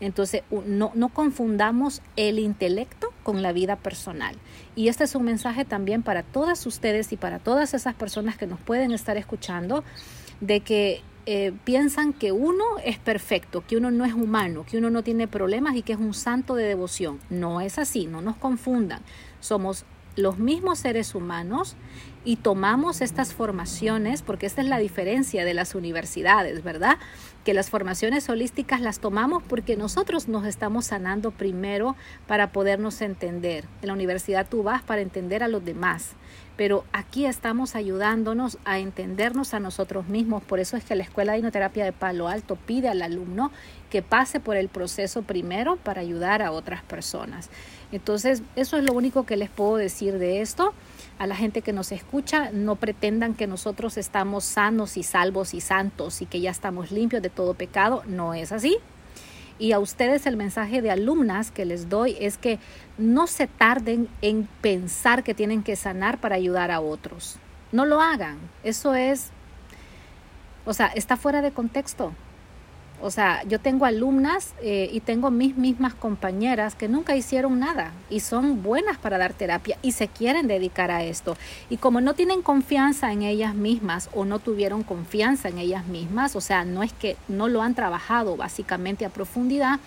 Entonces, 0.00 0.42
no, 0.66 0.92
no 0.94 1.08
confundamos 1.10 2.02
el 2.16 2.38
intelecto 2.38 3.12
con 3.22 3.42
la 3.42 3.52
vida 3.52 3.76
personal. 3.76 4.36
Y 4.74 4.88
este 4.88 5.04
es 5.04 5.14
un 5.14 5.24
mensaje 5.24 5.64
también 5.64 6.02
para 6.02 6.22
todas 6.22 6.64
ustedes 6.66 7.12
y 7.12 7.16
para 7.16 7.38
todas 7.38 7.74
esas 7.74 7.94
personas 7.94 8.36
que 8.36 8.46
nos 8.46 8.60
pueden 8.60 8.92
estar 8.92 9.16
escuchando 9.16 9.84
de 10.40 10.60
que 10.60 11.02
eh, 11.26 11.52
piensan 11.64 12.14
que 12.14 12.32
uno 12.32 12.64
es 12.82 12.98
perfecto, 12.98 13.62
que 13.66 13.76
uno 13.76 13.90
no 13.90 14.04
es 14.06 14.14
humano, 14.14 14.64
que 14.68 14.78
uno 14.78 14.88
no 14.88 15.02
tiene 15.02 15.28
problemas 15.28 15.76
y 15.76 15.82
que 15.82 15.92
es 15.92 15.98
un 15.98 16.14
santo 16.14 16.54
de 16.54 16.64
devoción. 16.64 17.20
No 17.28 17.60
es 17.60 17.78
así, 17.78 18.06
no 18.06 18.22
nos 18.22 18.36
confundan. 18.36 19.00
Somos 19.40 19.84
los 20.16 20.38
mismos 20.38 20.78
seres 20.78 21.14
humanos 21.14 21.76
y 22.24 22.36
tomamos 22.36 23.00
estas 23.00 23.32
formaciones, 23.32 24.22
porque 24.22 24.46
esta 24.46 24.60
es 24.62 24.68
la 24.68 24.78
diferencia 24.78 25.44
de 25.44 25.54
las 25.54 25.74
universidades, 25.74 26.62
¿verdad? 26.62 26.98
Que 27.44 27.54
las 27.54 27.70
formaciones 27.70 28.28
holísticas 28.28 28.80
las 28.80 29.00
tomamos 29.00 29.42
porque 29.42 29.76
nosotros 29.76 30.28
nos 30.28 30.46
estamos 30.46 30.86
sanando 30.86 31.30
primero 31.30 31.96
para 32.26 32.52
podernos 32.52 33.00
entender. 33.00 33.64
En 33.82 33.88
la 33.88 33.94
universidad 33.94 34.46
tú 34.48 34.62
vas 34.62 34.82
para 34.82 35.00
entender 35.00 35.42
a 35.42 35.48
los 35.48 35.64
demás 35.64 36.14
pero 36.60 36.84
aquí 36.92 37.24
estamos 37.24 37.74
ayudándonos 37.74 38.58
a 38.66 38.80
entendernos 38.80 39.54
a 39.54 39.60
nosotros 39.60 40.08
mismos. 40.08 40.42
Por 40.42 40.60
eso 40.60 40.76
es 40.76 40.84
que 40.84 40.94
la 40.94 41.04
Escuela 41.04 41.32
de 41.32 41.38
Hipnoterapia 41.38 41.86
de 41.86 41.92
Palo 41.92 42.28
Alto 42.28 42.56
pide 42.56 42.90
al 42.90 43.00
alumno 43.00 43.50
que 43.88 44.02
pase 44.02 44.40
por 44.40 44.58
el 44.58 44.68
proceso 44.68 45.22
primero 45.22 45.76
para 45.76 46.02
ayudar 46.02 46.42
a 46.42 46.52
otras 46.52 46.82
personas. 46.82 47.48
Entonces, 47.92 48.42
eso 48.56 48.76
es 48.76 48.84
lo 48.84 48.92
único 48.92 49.24
que 49.24 49.38
les 49.38 49.48
puedo 49.48 49.76
decir 49.76 50.18
de 50.18 50.42
esto. 50.42 50.74
A 51.18 51.26
la 51.26 51.34
gente 51.34 51.62
que 51.62 51.72
nos 51.72 51.92
escucha, 51.92 52.50
no 52.52 52.76
pretendan 52.76 53.32
que 53.32 53.46
nosotros 53.46 53.96
estamos 53.96 54.44
sanos 54.44 54.98
y 54.98 55.02
salvos 55.02 55.54
y 55.54 55.62
santos 55.62 56.20
y 56.20 56.26
que 56.26 56.42
ya 56.42 56.50
estamos 56.50 56.92
limpios 56.92 57.22
de 57.22 57.30
todo 57.30 57.54
pecado. 57.54 58.02
No 58.06 58.34
es 58.34 58.52
así. 58.52 58.76
Y 59.60 59.72
a 59.72 59.78
ustedes 59.78 60.24
el 60.24 60.38
mensaje 60.38 60.80
de 60.80 60.90
alumnas 60.90 61.50
que 61.50 61.66
les 61.66 61.90
doy 61.90 62.16
es 62.18 62.38
que 62.38 62.58
no 62.96 63.26
se 63.26 63.46
tarden 63.46 64.08
en 64.22 64.48
pensar 64.62 65.22
que 65.22 65.34
tienen 65.34 65.62
que 65.62 65.76
sanar 65.76 66.18
para 66.18 66.36
ayudar 66.36 66.70
a 66.70 66.80
otros. 66.80 67.36
No 67.70 67.84
lo 67.84 68.00
hagan. 68.00 68.38
Eso 68.64 68.94
es, 68.94 69.30
o 70.64 70.72
sea, 70.72 70.86
está 70.86 71.18
fuera 71.18 71.42
de 71.42 71.52
contexto. 71.52 72.14
O 73.02 73.10
sea, 73.10 73.42
yo 73.44 73.58
tengo 73.58 73.86
alumnas 73.86 74.52
eh, 74.62 74.90
y 74.92 75.00
tengo 75.00 75.30
mis 75.30 75.56
mismas 75.56 75.94
compañeras 75.94 76.74
que 76.74 76.86
nunca 76.86 77.16
hicieron 77.16 77.58
nada 77.58 77.92
y 78.10 78.20
son 78.20 78.62
buenas 78.62 78.98
para 78.98 79.16
dar 79.16 79.32
terapia 79.32 79.78
y 79.80 79.92
se 79.92 80.08
quieren 80.08 80.48
dedicar 80.48 80.90
a 80.90 81.02
esto. 81.02 81.36
Y 81.70 81.78
como 81.78 82.02
no 82.02 82.14
tienen 82.14 82.42
confianza 82.42 83.12
en 83.12 83.22
ellas 83.22 83.54
mismas 83.54 84.10
o 84.12 84.26
no 84.26 84.38
tuvieron 84.38 84.82
confianza 84.82 85.48
en 85.48 85.58
ellas 85.58 85.86
mismas, 85.86 86.36
o 86.36 86.42
sea, 86.42 86.64
no 86.64 86.82
es 86.82 86.92
que 86.92 87.16
no 87.28 87.48
lo 87.48 87.62
han 87.62 87.74
trabajado 87.74 88.36
básicamente 88.36 89.06
a 89.06 89.10
profundidad, 89.10 89.80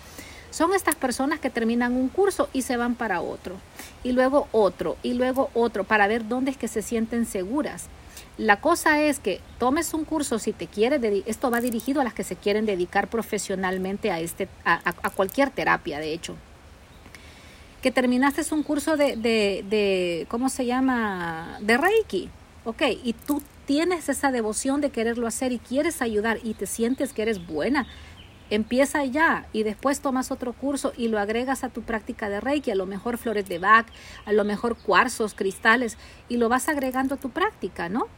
son 0.50 0.72
estas 0.72 0.94
personas 0.94 1.40
que 1.40 1.50
terminan 1.50 1.94
un 1.94 2.08
curso 2.08 2.48
y 2.52 2.62
se 2.62 2.76
van 2.76 2.94
para 2.94 3.20
otro, 3.20 3.56
y 4.04 4.12
luego 4.12 4.46
otro, 4.52 4.96
y 5.02 5.14
luego 5.14 5.50
otro, 5.52 5.82
para 5.82 6.06
ver 6.06 6.28
dónde 6.28 6.52
es 6.52 6.56
que 6.56 6.68
se 6.68 6.80
sienten 6.80 7.26
seguras. 7.26 7.88
La 8.36 8.60
cosa 8.60 9.00
es 9.00 9.20
que 9.20 9.40
tomes 9.58 9.94
un 9.94 10.04
curso 10.04 10.40
si 10.40 10.52
te 10.52 10.66
quieres, 10.66 11.00
esto 11.26 11.52
va 11.52 11.60
dirigido 11.60 12.00
a 12.00 12.04
las 12.04 12.14
que 12.14 12.24
se 12.24 12.34
quieren 12.34 12.66
dedicar 12.66 13.08
profesionalmente 13.08 14.10
a, 14.10 14.18
este, 14.18 14.48
a, 14.64 15.10
cualquier 15.10 15.50
terapia, 15.50 16.00
de 16.00 16.12
hecho. 16.12 16.34
Que 17.80 17.92
terminaste 17.92 18.42
un 18.52 18.64
curso 18.64 18.96
de, 18.96 19.16
de, 19.16 19.64
de, 19.68 20.26
¿cómo 20.28 20.48
se 20.48 20.66
llama? 20.66 21.58
De 21.60 21.76
Reiki, 21.76 22.28
ok, 22.64 22.82
y 23.04 23.12
tú 23.12 23.40
tienes 23.66 24.08
esa 24.08 24.32
devoción 24.32 24.80
de 24.80 24.90
quererlo 24.90 25.28
hacer 25.28 25.52
y 25.52 25.58
quieres 25.60 26.02
ayudar 26.02 26.40
y 26.42 26.54
te 26.54 26.66
sientes 26.66 27.12
que 27.12 27.22
eres 27.22 27.46
buena, 27.46 27.86
empieza 28.50 29.04
ya 29.04 29.46
y 29.52 29.62
después 29.62 30.00
tomas 30.00 30.32
otro 30.32 30.54
curso 30.54 30.92
y 30.96 31.06
lo 31.06 31.20
agregas 31.20 31.62
a 31.62 31.68
tu 31.68 31.82
práctica 31.82 32.28
de 32.28 32.40
Reiki, 32.40 32.72
a 32.72 32.74
lo 32.74 32.86
mejor 32.86 33.16
flores 33.16 33.48
de 33.48 33.60
Bach, 33.60 33.86
a 34.24 34.32
lo 34.32 34.44
mejor 34.44 34.76
cuarzos, 34.76 35.34
cristales, 35.34 35.98
y 36.28 36.36
lo 36.36 36.48
vas 36.48 36.68
agregando 36.68 37.14
a 37.14 37.18
tu 37.18 37.30
práctica, 37.30 37.88
¿no? 37.88 38.08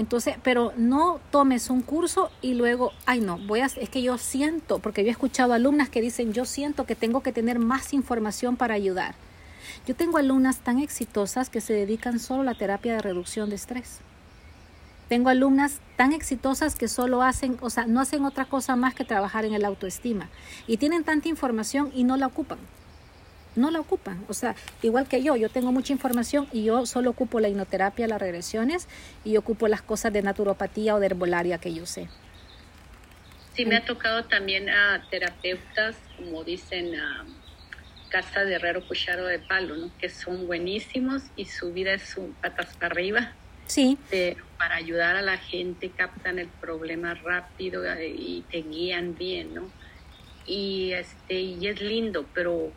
Entonces, 0.00 0.36
pero 0.42 0.72
no 0.78 1.20
tomes 1.30 1.68
un 1.68 1.82
curso 1.82 2.30
y 2.40 2.54
luego, 2.54 2.94
ay 3.04 3.20
no, 3.20 3.36
voy 3.36 3.60
a, 3.60 3.66
es 3.66 3.90
que 3.90 4.00
yo 4.00 4.16
siento, 4.16 4.78
porque 4.78 5.02
yo 5.02 5.08
he 5.08 5.10
escuchado 5.10 5.52
alumnas 5.52 5.90
que 5.90 6.00
dicen, 6.00 6.32
yo 6.32 6.46
siento 6.46 6.86
que 6.86 6.94
tengo 6.94 7.22
que 7.22 7.34
tener 7.34 7.58
más 7.58 7.92
información 7.92 8.56
para 8.56 8.72
ayudar. 8.72 9.14
Yo 9.86 9.94
tengo 9.94 10.16
alumnas 10.16 10.60
tan 10.60 10.78
exitosas 10.78 11.50
que 11.50 11.60
se 11.60 11.74
dedican 11.74 12.18
solo 12.18 12.40
a 12.40 12.44
la 12.46 12.54
terapia 12.54 12.94
de 12.94 13.02
reducción 13.02 13.50
de 13.50 13.56
estrés. 13.56 13.98
Tengo 15.10 15.28
alumnas 15.28 15.80
tan 15.96 16.14
exitosas 16.14 16.76
que 16.76 16.88
solo 16.88 17.20
hacen, 17.20 17.58
o 17.60 17.68
sea, 17.68 17.84
no 17.84 18.00
hacen 18.00 18.24
otra 18.24 18.46
cosa 18.46 18.76
más 18.76 18.94
que 18.94 19.04
trabajar 19.04 19.44
en 19.44 19.52
el 19.52 19.66
autoestima. 19.66 20.30
Y 20.66 20.78
tienen 20.78 21.04
tanta 21.04 21.28
información 21.28 21.90
y 21.94 22.04
no 22.04 22.16
la 22.16 22.28
ocupan 22.28 22.58
no 23.56 23.70
la 23.70 23.80
ocupan. 23.80 24.24
O 24.28 24.34
sea, 24.34 24.54
igual 24.82 25.08
que 25.08 25.22
yo, 25.22 25.36
yo 25.36 25.48
tengo 25.48 25.72
mucha 25.72 25.92
información 25.92 26.48
y 26.52 26.64
yo 26.64 26.86
solo 26.86 27.10
ocupo 27.10 27.40
la 27.40 27.48
hipnoterapia, 27.48 28.06
las 28.06 28.20
regresiones 28.20 28.88
y 29.24 29.36
ocupo 29.36 29.68
las 29.68 29.82
cosas 29.82 30.12
de 30.12 30.22
naturopatía 30.22 30.94
o 30.94 31.00
de 31.00 31.06
herbolaria 31.06 31.58
que 31.58 31.74
yo 31.74 31.86
sé. 31.86 32.08
Sí, 33.54 33.66
me 33.66 33.76
ha 33.76 33.84
tocado 33.84 34.24
también 34.24 34.70
a 34.70 35.04
terapeutas, 35.10 35.96
como 36.16 36.44
dicen, 36.44 36.94
a 36.94 37.26
Casa 38.08 38.44
de 38.44 38.54
Herrero 38.54 38.86
Cucharo 38.86 39.26
de 39.26 39.38
Palo, 39.38 39.76
¿no? 39.76 39.90
que 39.98 40.08
son 40.08 40.46
buenísimos 40.46 41.22
y 41.36 41.44
su 41.44 41.72
vida 41.72 41.92
es 41.94 42.16
un 42.16 42.32
patas 42.34 42.74
para 42.76 42.88
arriba. 42.88 43.32
Sí. 43.66 43.96
para 44.58 44.74
ayudar 44.74 45.14
a 45.14 45.22
la 45.22 45.38
gente 45.38 45.90
captan 45.90 46.40
el 46.40 46.48
problema 46.48 47.14
rápido 47.14 47.84
eh, 47.86 48.08
y 48.08 48.44
te 48.50 48.62
guían 48.62 49.14
bien, 49.14 49.54
¿no? 49.54 49.70
Y, 50.44 50.90
este, 50.92 51.34
y 51.34 51.68
es 51.68 51.80
lindo, 51.80 52.26
pero 52.34 52.72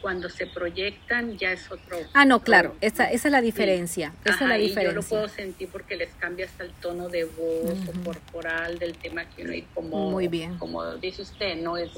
cuando 0.00 0.28
se 0.28 0.46
proyectan 0.46 1.38
ya 1.38 1.52
es 1.52 1.70
otro. 1.70 1.98
Ah, 2.12 2.24
no, 2.24 2.40
claro, 2.40 2.76
esa, 2.80 3.10
esa 3.10 3.28
es 3.28 3.32
la 3.32 3.40
diferencia. 3.40 4.12
Esa 4.24 4.34
es 4.34 4.40
la 4.48 4.56
diferencia. 4.56 4.82
yo 4.82 4.92
lo 4.92 5.02
puedo 5.02 5.28
sentir 5.28 5.68
porque 5.70 5.96
les 5.96 6.10
cambia 6.14 6.46
hasta 6.46 6.64
el 6.64 6.72
tono 6.72 7.08
de 7.08 7.24
voz 7.24 7.78
o 7.88 8.04
corporal 8.04 8.78
del 8.78 8.96
tema 8.96 9.24
que 9.24 9.42
uno 9.42 9.54
y 9.54 9.62
como, 9.74 10.10
Muy 10.10 10.28
bien. 10.28 10.58
como 10.58 10.84
dice 10.96 11.22
usted, 11.22 11.56
no 11.56 11.76
es 11.76 11.90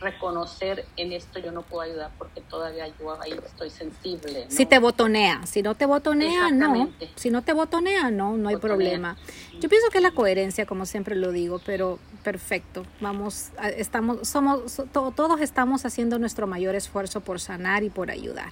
reconocer 0.00 0.84
en 0.96 1.12
esto 1.12 1.38
yo 1.38 1.50
no 1.52 1.62
puedo 1.62 1.82
ayudar 1.82 2.10
porque 2.18 2.40
todavía 2.40 2.86
yo 2.98 3.20
ahí 3.20 3.32
estoy 3.32 3.70
sensible. 3.70 4.46
Si 4.48 4.66
te 4.66 4.78
botonea, 4.78 5.44
si 5.46 5.62
no 5.62 5.74
te 5.74 5.86
botonea, 5.86 6.50
no. 6.50 6.90
Si 7.16 7.30
no 7.30 7.42
te 7.42 7.52
botonea, 7.52 8.10
no, 8.10 8.36
no 8.36 8.48
hay 8.48 8.56
problema. 8.56 9.16
Yo 9.60 9.68
pienso 9.68 9.88
que 9.90 9.98
es 9.98 10.02
la 10.02 10.12
coherencia, 10.12 10.66
como 10.66 10.86
siempre 10.86 11.16
lo 11.16 11.32
digo, 11.32 11.60
pero 11.64 11.98
perfecto. 12.22 12.84
Vamos, 13.00 13.50
estamos, 13.76 14.28
somos, 14.28 14.82
todos 14.92 15.40
estamos 15.40 15.84
haciendo 15.84 16.18
nuestro 16.18 16.46
mayor 16.46 16.74
esfuerzo 16.74 17.20
por 17.20 17.40
sanar 17.40 17.82
y 17.82 17.90
por 17.90 18.10
ayudar. 18.10 18.50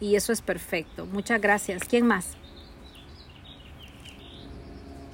Y 0.00 0.16
eso 0.16 0.32
es 0.32 0.42
perfecto. 0.42 1.06
Muchas 1.06 1.40
gracias. 1.40 1.84
¿Quién 1.84 2.06
más? 2.06 2.36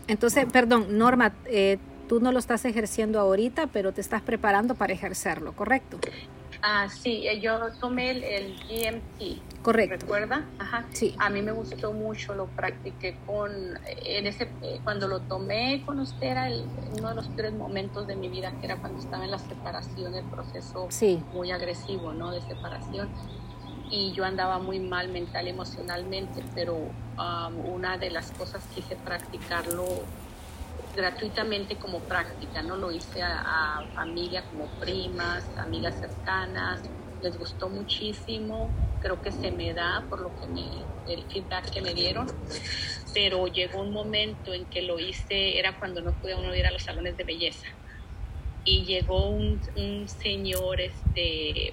Entonces, 0.06 0.46
perdón, 0.52 0.98
Norma, 0.98 1.34
eh, 1.46 1.78
Tú 2.08 2.20
no 2.20 2.32
lo 2.32 2.38
estás 2.38 2.64
ejerciendo 2.64 3.18
ahorita, 3.18 3.68
pero 3.68 3.92
te 3.92 4.00
estás 4.00 4.22
preparando 4.22 4.74
para 4.74 4.92
ejercerlo, 4.92 5.52
¿correcto? 5.54 5.98
Ah, 6.66 6.88
sí, 6.88 7.26
eh, 7.28 7.40
yo 7.40 7.60
tomé 7.78 8.10
el, 8.10 8.24
el 8.24 8.56
GMT. 8.56 9.62
Correcto. 9.62 9.96
¿Recuerda? 10.00 10.44
Ajá. 10.58 10.86
Sí. 10.92 11.14
A 11.18 11.28
mí 11.28 11.42
me 11.42 11.52
gustó 11.52 11.92
mucho, 11.92 12.34
lo 12.34 12.46
practiqué 12.46 13.18
con, 13.26 13.50
en 13.86 14.26
ese, 14.26 14.48
eh, 14.62 14.80
cuando 14.82 15.06
lo 15.06 15.20
tomé 15.20 15.82
con 15.84 16.00
usted 16.00 16.26
era 16.26 16.48
uno 16.96 17.10
de 17.10 17.14
los 17.14 17.36
tres 17.36 17.52
momentos 17.52 18.06
de 18.06 18.16
mi 18.16 18.28
vida, 18.28 18.52
que 18.60 18.66
era 18.66 18.76
cuando 18.76 18.98
estaba 18.98 19.24
en 19.24 19.30
la 19.30 19.38
separación, 19.38 20.14
el 20.14 20.24
proceso 20.24 20.88
muy 21.34 21.50
agresivo, 21.50 22.14
¿no? 22.14 22.30
De 22.30 22.40
separación. 22.40 23.10
Y 23.90 24.12
yo 24.12 24.24
andaba 24.24 24.58
muy 24.58 24.80
mal 24.80 25.08
mental 25.08 25.46
emocionalmente, 25.46 26.42
pero 26.54 26.76
um, 26.76 27.74
una 27.74 27.98
de 27.98 28.10
las 28.10 28.30
cosas 28.30 28.62
quise 28.74 28.96
practicarlo 28.96 29.84
gratuitamente 30.94 31.76
como 31.76 32.00
práctica, 32.00 32.62
¿no? 32.62 32.76
Lo 32.76 32.90
hice 32.90 33.22
a, 33.22 33.78
a, 33.78 33.86
familia 33.94 34.44
como 34.44 34.66
primas, 34.80 35.44
amigas 35.58 35.94
cercanas, 35.98 36.80
les 37.22 37.38
gustó 37.38 37.68
muchísimo, 37.68 38.70
creo 39.00 39.20
que 39.22 39.32
se 39.32 39.50
me 39.50 39.72
da 39.72 40.04
por 40.08 40.20
lo 40.20 40.30
que 40.38 40.46
me, 40.46 41.12
el 41.12 41.24
feedback 41.24 41.70
que 41.70 41.80
me 41.80 41.94
dieron, 41.94 42.26
pero 43.14 43.46
llegó 43.46 43.80
un 43.80 43.92
momento 43.92 44.52
en 44.52 44.66
que 44.66 44.82
lo 44.82 44.98
hice, 44.98 45.58
era 45.58 45.78
cuando 45.78 46.00
no 46.02 46.12
podía 46.12 46.36
uno 46.36 46.54
ir 46.54 46.66
a 46.66 46.70
los 46.70 46.82
salones 46.82 47.16
de 47.16 47.24
belleza, 47.24 47.66
y 48.64 48.84
llegó 48.84 49.28
un, 49.28 49.60
un 49.76 50.08
señor 50.08 50.80
este, 50.80 51.72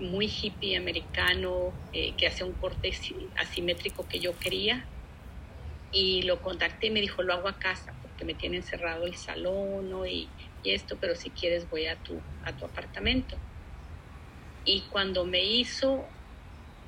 muy 0.00 0.26
hippie 0.26 0.76
americano 0.76 1.72
eh, 1.92 2.12
que 2.16 2.26
hacía 2.26 2.46
un 2.46 2.52
corte 2.52 2.92
asimétrico 3.36 4.06
que 4.06 4.18
yo 4.20 4.38
quería, 4.38 4.84
y 5.92 6.22
lo 6.22 6.42
contacté 6.42 6.88
y 6.88 6.90
me 6.90 7.00
dijo, 7.00 7.22
lo 7.22 7.32
hago 7.32 7.48
a 7.48 7.58
casa 7.58 7.94
que 8.16 8.24
me 8.24 8.34
tiene 8.34 8.56
encerrado 8.56 9.06
el 9.06 9.14
salón 9.14 9.90
y, 10.08 10.32
esto, 10.64 10.98
pero 10.98 11.14
si 11.14 11.30
quieres 11.30 11.68
voy 11.68 11.86
a 11.86 11.96
tu, 12.02 12.20
a 12.42 12.56
tu 12.56 12.64
apartamento. 12.64 13.38
Y 14.64 14.88
cuando 14.88 15.24
me 15.24 15.44
hizo, 15.44 16.08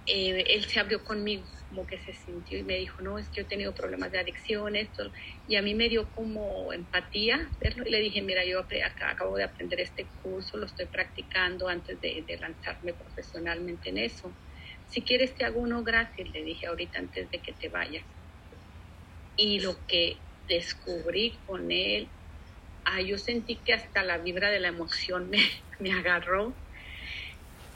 eh, 0.04 0.44
él 0.48 0.64
se 0.64 0.80
abrió 0.80 1.04
conmigo, 1.04 1.46
como 1.68 1.86
que 1.86 1.98
se 1.98 2.12
sintió 2.12 2.58
y 2.58 2.64
me 2.64 2.76
dijo, 2.76 3.02
no, 3.02 3.18
es 3.18 3.28
que 3.28 3.36
yo 3.36 3.42
he 3.42 3.48
tenido 3.48 3.72
problemas 3.72 4.10
de 4.10 4.18
adicción, 4.18 4.74
esto, 4.74 5.12
y 5.46 5.54
a 5.54 5.62
mí 5.62 5.74
me 5.74 5.88
dio 5.88 6.10
como 6.10 6.72
empatía 6.72 7.48
verlo, 7.60 7.84
y 7.86 7.90
le 7.90 8.00
dije, 8.00 8.20
mira, 8.22 8.44
yo 8.44 8.66
acabo 9.04 9.36
de 9.36 9.44
aprender 9.44 9.80
este 9.80 10.08
curso, 10.22 10.56
lo 10.56 10.66
estoy 10.66 10.86
practicando 10.86 11.68
antes 11.68 12.00
de, 12.00 12.24
de 12.26 12.38
lanzarme 12.38 12.94
profesionalmente 12.94 13.90
en 13.90 13.98
eso. 13.98 14.34
Si 14.86 15.02
quieres 15.02 15.34
te 15.34 15.44
hago 15.44 15.60
uno 15.60 15.84
gratis, 15.84 16.28
le 16.32 16.42
dije 16.42 16.66
ahorita 16.66 16.98
antes 16.98 17.30
de 17.30 17.42
que 17.42 17.52
te 17.52 17.68
vayas. 17.68 18.04
Y 19.36 19.60
lo 19.60 19.86
que 19.86 20.16
descubrí 20.48 21.42
con 21.44 21.70
él, 21.70 22.14
ah, 22.84 23.02
yo 23.02 23.18
sentí 23.18 23.62
que 23.62 23.74
hasta 23.74 24.02
la 24.02 24.18
vibra 24.18 24.50
de 24.50 24.60
la 24.60 24.68
emoción 24.68 25.28
me, 25.28 25.38
me 25.80 25.92
agarró, 25.92 26.60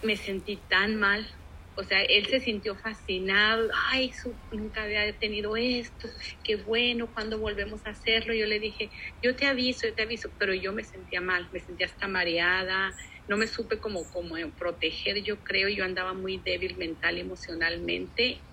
me 0.02 0.16
sentí 0.16 0.66
tan 0.68 0.96
mal, 0.96 1.30
o 1.74 1.84
sea, 1.84 2.02
él 2.02 2.26
se 2.26 2.40
sintió 2.40 2.76
fascinado, 2.76 3.70
ay, 3.90 4.10
nunca 4.50 4.82
había 4.82 5.18
tenido 5.18 5.56
esto, 5.56 6.08
qué 6.44 6.56
bueno, 6.56 7.12
cuando 7.14 7.38
volvemos 7.38 7.86
a 7.86 7.90
hacerlo, 7.90 8.34
yo 8.34 8.46
le 8.46 8.60
dije, 8.60 8.90
yo 9.22 9.36
te 9.36 9.46
aviso, 9.46 9.86
yo 9.88 9.94
te 9.94 10.02
aviso, 10.02 10.34
pero 10.38 10.52
yo 10.54 10.72
me 10.72 10.84
sentía 10.84 11.22
mal, 11.22 11.48
me 11.50 11.60
sentía 11.60 11.86
hasta 11.86 12.08
mareada, 12.08 12.94
no 13.26 13.38
me 13.38 13.46
supe 13.46 13.80
como, 13.80 14.10
como 14.10 14.34
proteger, 14.54 15.22
yo 15.22 15.42
creo, 15.42 15.68
yo 15.70 15.84
andaba 15.84 16.12
muy 16.12 16.42
débil 16.42 16.76
mental 16.76 17.16
emocionalmente, 17.16 18.44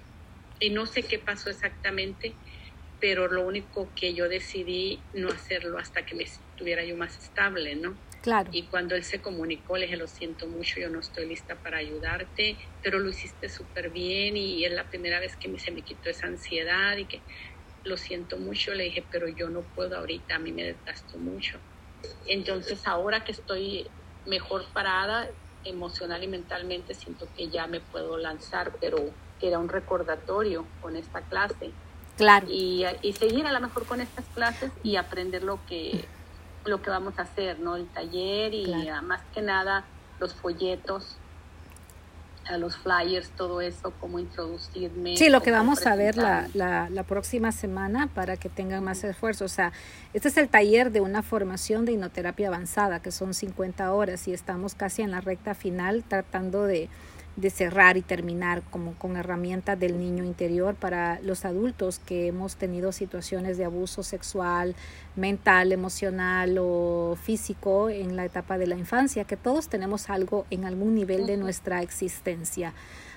y 0.59 0.69
no 0.69 0.85
sé 0.85 1.03
qué 1.03 1.19
pasó 1.19 1.49
exactamente, 1.49 2.39
pero 2.99 3.27
lo 3.27 3.45
único 3.45 3.93
que 3.95 4.13
yo 4.13 4.27
decidí 4.27 5.03
no 5.13 5.29
hacerlo 5.29 5.77
hasta 5.77 6.05
que 6.05 6.15
me 6.15 6.23
estuviera 6.23 6.83
yo 6.83 6.95
más 6.97 7.17
estable, 7.17 7.75
¿no? 7.75 7.97
Claro. 8.21 8.49
Y 8.51 8.67
cuando 8.67 8.95
él 8.95 9.03
se 9.03 9.21
comunicó, 9.21 9.77
le 9.77 9.85
dije, 9.85 9.95
lo 9.95 10.07
siento 10.07 10.47
mucho, 10.47 10.81
yo 10.81 10.89
no 10.89 10.99
estoy 10.99 11.25
lista 11.25 11.61
para 11.61 11.77
ayudarte, 11.77 12.59
pero 12.81 12.99
lo 12.99 13.09
hiciste 13.09 13.47
súper 13.47 13.89
bien 13.89 14.35
y 14.35 14.65
es 14.65 14.73
la 14.73 14.89
primera 14.89 15.19
vez 15.21 15.37
que 15.37 15.47
me, 15.47 15.57
se 15.57 15.71
me 15.71 15.83
quitó 15.83 16.09
esa 16.09 16.27
ansiedad 16.27 16.97
y 16.97 17.05
que 17.05 17.23
lo 17.83 17.95
siento 17.95 18.37
mucho, 18.37 18.73
le 18.73 18.85
dije, 18.85 19.07
pero 19.09 19.29
yo 19.29 19.49
no 19.49 19.63
puedo 19.73 19.97
ahorita, 19.97 20.35
a 20.35 20.39
mí 20.39 20.51
me 20.51 20.63
desgastó 20.63 21.17
mucho. 21.17 21.61
Entonces 22.27 22.85
ahora 22.85 23.23
que 23.23 23.31
estoy 23.31 23.89
mejor 24.25 24.65
parada 24.73 25.29
emocional 25.63 26.21
y 26.23 26.27
mentalmente, 26.27 26.93
siento 26.93 27.31
que 27.33 27.49
ya 27.49 27.67
me 27.67 27.79
puedo 27.79 28.17
lanzar, 28.17 28.73
pero 28.81 29.15
era 29.39 29.59
un 29.59 29.69
recordatorio 29.69 30.67
con 30.81 30.97
esta 30.97 31.25
clase 31.25 31.73
Claro. 32.19 32.47
Y, 32.49 32.85
seguir 33.17 33.47
a 33.47 33.53
lo 33.53 33.61
mejor 33.61 33.85
con 33.85 34.01
estas 34.01 34.25
clases 34.35 34.71
y 34.83 34.97
aprender 34.97 35.41
lo 35.41 35.57
que, 35.67 36.03
lo 36.65 36.81
que 36.81 36.89
vamos 36.89 37.17
a 37.17 37.21
hacer, 37.21 37.59
¿no? 37.59 37.77
El 37.77 37.87
taller 37.87 38.53
y 38.53 38.67
más 39.03 39.21
que 39.33 39.41
nada 39.41 39.85
los 40.19 40.33
folletos 40.33 41.15
a 42.45 42.57
los 42.57 42.75
flyers, 42.75 43.29
todo 43.29 43.61
eso, 43.61 43.93
cómo 44.01 44.19
introducirme. 44.19 45.15
Sí, 45.15 45.29
lo 45.29 45.41
que 45.41 45.51
vamos 45.51 45.85
a 45.85 45.95
ver 45.95 46.17
la, 46.17 46.49
la, 46.53 46.89
la, 46.89 47.03
próxima 47.03 47.53
semana 47.53 48.07
para 48.07 48.35
que 48.35 48.49
tengan 48.49 48.83
más 48.83 49.01
esfuerzo. 49.05 49.45
O 49.45 49.49
sea, 49.49 49.71
este 50.13 50.27
es 50.27 50.35
el 50.35 50.49
taller 50.49 50.91
de 50.91 50.99
una 50.99 51.21
formación 51.21 51.85
de 51.85 51.93
hipnoterapia 51.93 52.49
avanzada, 52.49 53.01
que 53.01 53.11
son 53.11 53.33
50 53.33 53.93
horas 53.93 54.27
y 54.27 54.33
estamos 54.33 54.75
casi 54.75 55.03
en 55.03 55.11
la 55.11 55.21
recta 55.21 55.53
final 55.53 56.03
tratando 56.03 56.63
de 56.63 56.89
de 57.39 57.49
cerrar 57.49 57.97
y 57.97 58.01
terminar 58.01 58.61
como 58.69 58.93
con 58.93 59.15
herramientas 59.15 59.79
del 59.79 59.97
niño 59.97 60.23
interior 60.23 60.75
para 60.75 61.19
los 61.21 61.45
adultos 61.45 61.99
que 61.99 62.27
hemos 62.27 62.55
tenido 62.55 62.91
situaciones 62.91 63.57
de 63.57 63.65
abuso 63.65 64.03
sexual, 64.03 64.75
mental, 65.15 65.71
emocional 65.71 66.57
o 66.59 67.17
físico 67.21 67.89
en 67.89 68.15
la 68.15 68.25
etapa 68.25 68.57
de 68.57 68.67
la 68.67 68.75
infancia, 68.75 69.23
que 69.23 69.37
todos 69.37 69.69
tenemos 69.69 70.09
algo 70.09 70.45
en 70.49 70.65
algún 70.65 70.95
nivel 70.95 71.25
de 71.25 71.37
nuestra 71.37 71.81
existencia. 71.81 72.73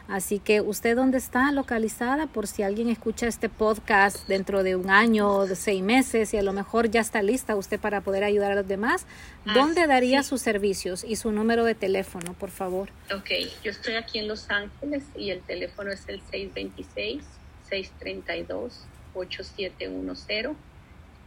Así 0.09 0.40
que 0.40 0.61
usted 0.61 0.97
dónde 0.97 1.18
está 1.18 1.50
localizada 1.52 2.26
por 2.26 2.47
si 2.47 2.62
alguien 2.62 2.88
escucha 2.88 3.26
este 3.26 3.49
podcast 3.49 4.26
dentro 4.28 4.62
de 4.62 4.76
un 4.76 4.90
año 4.90 5.30
o 5.30 5.47
de 5.47 5.56
seis 5.56 5.82
meses 5.82 6.35
y 6.35 6.37
a 6.37 6.42
lo 6.42 6.52
mejor 6.52 6.90
ya 6.90 7.00
está 7.00 7.23
lista 7.23 7.56
usted 7.56 7.80
para 7.80 8.00
poder 8.00 8.25
ayudar 8.25 8.52
a 8.52 8.56
los 8.56 8.68
demás, 8.68 9.06
ah, 9.47 9.54
¿dónde 9.54 9.87
daría 9.87 10.23
sus 10.23 10.42
servicios 10.42 11.04
y 11.04 11.16
su 11.16 11.32
número 11.32 11.64
de 11.64 11.75
teléfono, 11.75 12.35
por 12.35 12.50
favor? 12.50 12.90
Ok, 13.14 13.30
yo 13.62 13.71
estoy 13.71 13.94
aquí 13.94 14.18
en 14.18 14.28
Los 14.28 14.50
Ángeles 14.50 15.04
y 15.16 15.30
el 15.30 15.40
teléfono 15.42 15.92
es 15.92 16.06
el 16.09 16.21
626-632-8710 17.71 20.54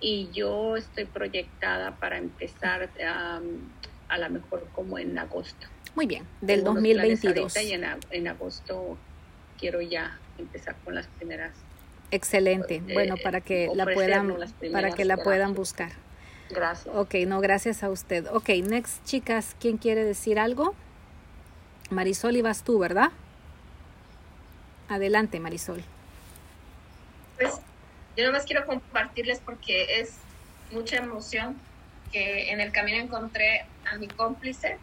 y 0.02 0.30
yo 0.34 0.76
estoy 0.76 1.06
proyectada 1.06 1.96
para 1.96 2.18
empezar 2.18 2.90
a 4.10 4.18
lo 4.18 4.30
mejor 4.30 4.68
como 4.74 5.00
en 5.00 5.18
agosto. 5.18 5.68
Muy 5.96 6.08
bien, 6.08 6.28
del 6.42 6.64
2022. 6.64 7.56
Y 7.58 7.74
en, 7.74 8.28
agosto 8.28 8.98
quiero 9.58 9.82
ya 9.82 10.20
empezar 10.38 10.76
con 10.84 10.94
las 10.94 11.08
primeras. 11.08 11.54
Excelente. 12.12 12.76
Eh, 12.76 12.94
bueno, 12.94 13.16
para 13.24 13.42
que 13.42 13.70
la 13.74 13.86
puedan 13.86 14.36
para 14.72 14.92
que 14.92 15.06
la 15.06 15.18
puedan 15.18 15.54
buscar. 15.54 15.92
Gracias. 16.50 16.94
Ok, 16.94 17.16
no, 17.26 17.40
gracias 17.40 17.82
a 17.82 17.90
usted. 17.90 18.28
Ok, 18.28 18.50
next, 18.68 19.04
chicas, 19.06 19.56
¿quién 19.60 19.78
quiere 19.78 20.04
decir 20.04 20.38
algo? 20.38 20.76
Marisol, 21.90 22.36
y 22.36 22.42
vas 22.42 22.64
tú, 22.64 22.78
¿verdad? 22.78 23.12
Adelante, 24.90 25.40
Marisol. 25.40 25.82
Pues 27.38 27.54
yo 28.18 28.26
nomás 28.26 28.46
quiero 28.46 28.66
compartirles 28.66 29.40
porque 29.40 30.02
es 30.02 30.16
mucha 30.72 30.98
emoción 30.98 31.56
que 32.12 32.52
en 32.52 32.60
el 32.60 32.72
camino 32.72 32.98
encontré 32.98 33.66
a 33.92 33.98
mi 33.98 34.08
cómplice 34.08 34.78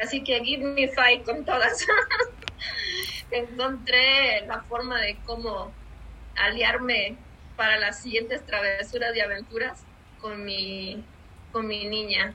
Así 0.00 0.22
que 0.22 0.40
give 0.40 0.64
me 0.64 0.88
five 0.88 1.22
con 1.24 1.44
todas. 1.44 1.86
Encontré 3.30 4.46
la 4.46 4.62
forma 4.62 5.00
de 5.00 5.16
cómo 5.24 5.72
aliarme 6.36 7.16
para 7.56 7.78
las 7.78 8.00
siguientes 8.00 8.44
travesuras 8.44 9.14
y 9.16 9.20
aventuras 9.20 9.82
con 10.20 10.44
mi, 10.44 11.02
con 11.52 11.66
mi 11.66 11.86
niña. 11.86 12.34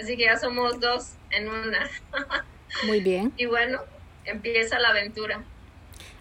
Así 0.00 0.16
que 0.16 0.24
ya 0.24 0.36
somos 0.36 0.80
dos 0.80 1.14
en 1.30 1.48
una. 1.48 1.90
Muy 2.86 3.00
bien. 3.00 3.32
y 3.36 3.46
bueno, 3.46 3.80
empieza 4.24 4.78
la 4.78 4.90
aventura. 4.90 5.42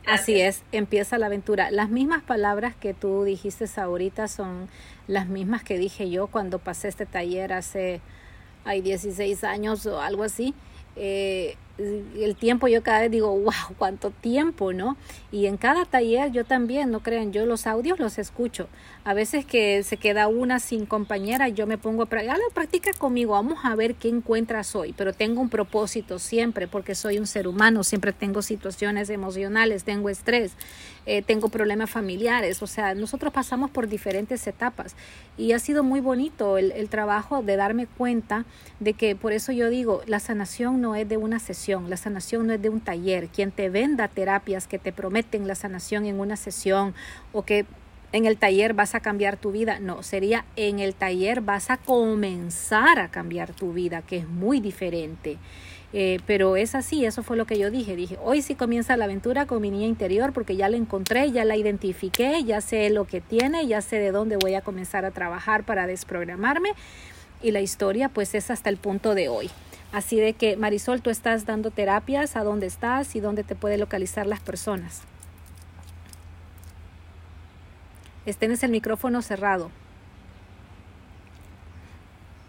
Así 0.05 0.39
es, 0.39 0.63
empieza 0.71 1.17
la 1.17 1.25
aventura. 1.25 1.69
Las 1.69 1.89
mismas 1.89 2.23
palabras 2.23 2.73
que 2.75 2.93
tú 2.93 3.25
dijiste 3.25 3.65
ahorita 3.75 4.29
son 4.29 4.69
las 5.05 5.27
mismas 5.27 5.63
que 5.63 5.77
dije 5.77 6.09
yo 6.09 6.27
cuando 6.27 6.59
pasé 6.59 6.87
este 6.87 7.05
taller 7.05 7.51
hace 7.51 7.99
hay 8.67 8.81
16 8.81 9.43
años 9.43 9.85
o 9.85 9.99
algo 9.99 10.23
así, 10.23 10.53
eh, 10.95 11.55
el 11.77 12.35
tiempo 12.35 12.67
yo 12.67 12.81
cada 12.81 13.01
vez 13.01 13.11
digo, 13.11 13.29
wow, 13.29 13.75
cuánto 13.77 14.09
tiempo, 14.09 14.73
¿no? 14.73 14.97
Y 15.31 15.45
en 15.45 15.57
cada 15.57 15.85
taller 15.85 16.31
yo 16.31 16.43
también, 16.43 16.89
no 16.89 17.01
crean, 17.01 17.31
yo 17.31 17.45
los 17.45 17.67
audios 17.67 17.99
los 17.99 18.17
escucho. 18.17 18.67
A 19.03 19.13
veces 19.13 19.45
que 19.45 19.83
se 19.83 19.97
queda 19.97 20.27
una 20.27 20.59
sin 20.59 20.87
compañera, 20.87 21.49
yo 21.49 21.67
me 21.67 21.77
pongo 21.77 22.03
a 22.03 22.05
practicar, 22.07 22.39
practica 22.53 22.91
conmigo, 22.97 23.33
vamos 23.33 23.59
a 23.63 23.75
ver 23.75 23.93
qué 23.93 24.09
encuentras 24.09 24.75
hoy, 24.75 24.93
pero 24.97 25.13
tengo 25.13 25.39
un 25.39 25.49
propósito 25.49 26.17
siempre 26.17 26.67
porque 26.67 26.95
soy 26.95 27.19
un 27.19 27.27
ser 27.27 27.47
humano, 27.47 27.83
siempre 27.83 28.11
tengo 28.11 28.41
situaciones 28.41 29.11
emocionales, 29.11 29.83
tengo 29.83 30.09
estrés, 30.09 30.53
eh, 31.07 31.21
tengo 31.21 31.49
problemas 31.49 31.89
familiares, 31.89 32.61
o 32.61 32.67
sea, 32.67 32.93
nosotros 32.93 33.33
pasamos 33.33 33.71
por 33.71 33.87
diferentes 33.87 34.45
etapas 34.45 34.95
y 35.37 35.53
ha 35.53 35.59
sido 35.59 35.83
muy 35.83 36.01
bonito 36.01 36.57
el, 36.57 36.71
el 36.73 36.89
trabajo 36.89 37.41
de 37.41 37.55
darme 37.55 37.87
cuenta 37.87 38.45
de 38.79 38.93
que 38.93 39.15
por 39.15 39.31
eso 39.31 39.51
yo 39.53 39.69
digo, 39.69 40.01
la 40.05 40.19
sanación 40.19 40.81
no 40.81 40.95
es 40.95 41.07
de 41.07 41.17
una 41.17 41.39
sesión, 41.39 41.89
la 41.89 41.97
sanación 41.97 42.45
no 42.47 42.53
es 42.53 42.61
de 42.61 42.69
un 42.69 42.81
taller. 42.81 43.29
Quien 43.29 43.51
te 43.51 43.69
venda 43.69 44.07
terapias 44.09 44.67
que 44.67 44.79
te 44.79 44.91
prometen 44.91 45.47
la 45.47 45.55
sanación 45.55 46.05
en 46.05 46.19
una 46.19 46.35
sesión 46.35 46.93
o 47.31 47.43
que 47.43 47.65
en 48.11 48.25
el 48.25 48.37
taller 48.37 48.73
vas 48.73 48.95
a 48.95 48.99
cambiar 48.99 49.37
tu 49.37 49.51
vida. 49.51 49.79
No, 49.79 50.03
sería 50.03 50.45
en 50.55 50.79
el 50.79 50.93
taller 50.93 51.41
vas 51.41 51.69
a 51.69 51.77
comenzar 51.77 52.99
a 52.99 53.09
cambiar 53.09 53.53
tu 53.53 53.73
vida, 53.73 54.01
que 54.01 54.17
es 54.17 54.27
muy 54.27 54.59
diferente. 54.59 55.37
Eh, 55.99 56.19
pero 56.27 56.57
es 56.57 56.75
así, 56.75 57.05
eso 57.05 57.23
fue 57.23 57.37
lo 57.37 57.45
que 57.47 57.57
yo 57.57 57.71
dije. 57.71 57.95
Dije, 57.95 58.19
hoy 58.21 58.43
sí 58.43 58.53
comienza 58.53 58.95
la 58.97 59.05
aventura 59.05 59.47
con 59.47 59.59
mi 59.63 59.71
niña 59.71 59.87
interior 59.87 60.31
porque 60.31 60.55
ya 60.55 60.69
la 60.69 60.77
encontré, 60.77 61.31
ya 61.31 61.43
la 61.43 61.57
identifiqué, 61.57 62.43
ya 62.43 62.61
sé 62.61 62.91
lo 62.91 63.05
que 63.05 63.19
tiene, 63.19 63.65
ya 63.65 63.81
sé 63.81 63.97
de 63.97 64.11
dónde 64.11 64.37
voy 64.37 64.53
a 64.53 64.61
comenzar 64.61 65.05
a 65.05 65.11
trabajar 65.11 65.63
para 65.63 65.87
desprogramarme. 65.87 66.73
Y 67.41 67.49
la 67.49 67.61
historia 67.61 68.09
pues 68.09 68.35
es 68.35 68.51
hasta 68.51 68.69
el 68.69 68.77
punto 68.77 69.15
de 69.15 69.27
hoy. 69.27 69.49
Así 69.91 70.19
de 70.19 70.33
que, 70.33 70.55
Marisol, 70.55 71.01
tú 71.01 71.09
estás 71.09 71.47
dando 71.47 71.71
terapias, 71.71 72.35
¿a 72.35 72.43
dónde 72.43 72.67
estás 72.67 73.15
y 73.15 73.19
dónde 73.19 73.43
te 73.43 73.55
puede 73.55 73.79
localizar 73.79 74.27
las 74.27 74.39
personas? 74.39 75.01
Tienes 78.37 78.61
el 78.61 78.69
micrófono 78.69 79.23
cerrado. 79.23 79.71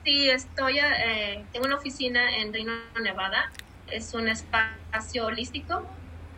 Sí, 0.08 0.30
estoy, 0.30 0.78
eh, 0.78 1.44
tengo 1.52 1.66
una 1.66 1.76
oficina 1.76 2.38
en 2.38 2.50
Reno, 2.50 2.72
Nevada. 3.02 3.52
Es 3.90 4.14
un 4.14 4.26
espacio 4.26 5.26
holístico. 5.26 5.86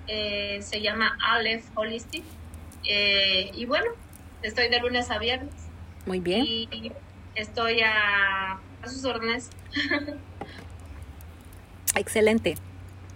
Eh, 0.08 0.58
se 0.60 0.80
llama 0.80 1.16
Aleph 1.24 1.64
Holistic. 1.76 2.24
Eh, 2.82 3.52
y 3.54 3.66
bueno, 3.66 3.86
estoy 4.42 4.70
de 4.70 4.80
lunes 4.80 5.08
a 5.12 5.20
viernes. 5.20 5.54
Muy 6.04 6.18
bien. 6.18 6.44
Y 6.44 6.90
estoy 7.36 7.82
a, 7.82 8.54
a 8.54 8.88
sus 8.88 9.04
órdenes. 9.04 9.50
Excelente. 11.94 12.56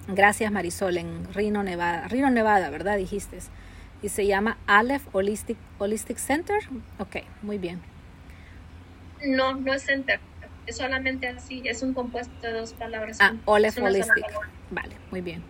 Gracias 0.06 0.52
Marisol 0.52 0.98
en 0.98 1.34
Reno, 1.34 1.64
Nevada. 1.64 2.06
Reno, 2.06 2.30
Nevada, 2.30 2.70
¿verdad? 2.70 2.96
Dijiste. 2.96 3.38
Y 4.02 4.08
se 4.08 4.24
llama 4.24 4.56
Aleph 4.68 5.02
Holistic, 5.10 5.58
Holistic 5.78 6.18
Center. 6.18 6.60
Ok, 7.00 7.24
muy 7.42 7.58
bien. 7.58 7.82
No, 9.26 9.54
no 9.54 9.72
es 9.72 9.82
center. 9.82 10.20
Es 10.66 10.76
solamente 10.76 11.28
así. 11.28 11.62
Es 11.64 11.82
un 11.82 11.94
compuesto 11.94 12.32
de 12.40 12.52
dos 12.52 12.72
palabras. 12.72 13.18
Ah, 13.20 13.34
Aleph 13.46 13.78
Holistic. 13.78 14.24
Vale, 14.70 14.96
muy 15.10 15.20
bien. 15.20 15.42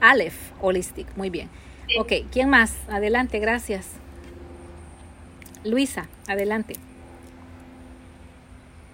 Aleph 0.00 0.52
Holistic, 0.60 1.06
muy 1.16 1.30
bien. 1.30 1.48
Ok, 1.98 2.12
¿quién 2.30 2.50
más? 2.50 2.76
Adelante, 2.88 3.38
gracias. 3.38 3.88
Luisa, 5.64 6.06
adelante. 6.26 6.74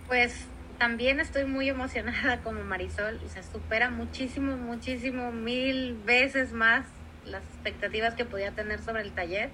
Pues 0.06 0.46
también 0.78 1.18
estoy 1.20 1.44
muy 1.44 1.68
emocionada 1.68 2.38
como 2.42 2.62
Marisol 2.62 3.20
y 3.24 3.28
se 3.28 3.42
supera 3.42 3.90
muchísimo, 3.90 4.56
muchísimo, 4.56 5.32
mil 5.32 5.96
veces 6.04 6.52
más 6.52 6.86
las 7.24 7.42
expectativas 7.44 8.14
que 8.14 8.24
podía 8.24 8.52
tener 8.52 8.80
sobre 8.82 9.02
el 9.02 9.12
taller, 9.12 9.50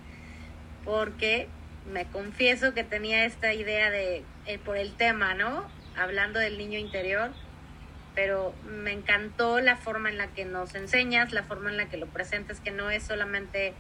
porque 0.84 1.48
me 1.90 2.04
confieso 2.06 2.74
que 2.74 2.84
tenía 2.84 3.24
esta 3.24 3.54
idea 3.54 3.90
de, 3.90 4.24
eh, 4.46 4.58
por 4.58 4.76
el 4.76 4.92
tema, 4.92 5.34
¿no? 5.34 5.64
Hablando 5.96 6.38
del 6.38 6.58
niño 6.58 6.78
interior, 6.78 7.30
pero 8.14 8.54
me 8.64 8.92
encantó 8.92 9.60
la 9.60 9.76
forma 9.76 10.08
en 10.08 10.18
la 10.18 10.28
que 10.28 10.44
nos 10.44 10.74
enseñas, 10.74 11.32
la 11.32 11.42
forma 11.42 11.70
en 11.70 11.76
la 11.76 11.86
que 11.86 11.96
lo 11.96 12.06
presentas, 12.06 12.60
que 12.60 12.70
no 12.70 12.90
es 12.90 13.02
solamente 13.02 13.74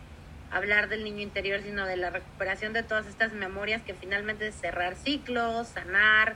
hablar 0.50 0.88
del 0.88 1.04
niño 1.04 1.20
interior, 1.20 1.60
sino 1.62 1.86
de 1.86 1.96
la 1.96 2.10
recuperación 2.10 2.72
de 2.72 2.82
todas 2.82 3.06
estas 3.06 3.32
memorias 3.32 3.82
que 3.82 3.94
finalmente 3.94 4.48
es 4.48 4.54
cerrar 4.54 4.96
ciclos, 4.96 5.68
sanar, 5.68 6.34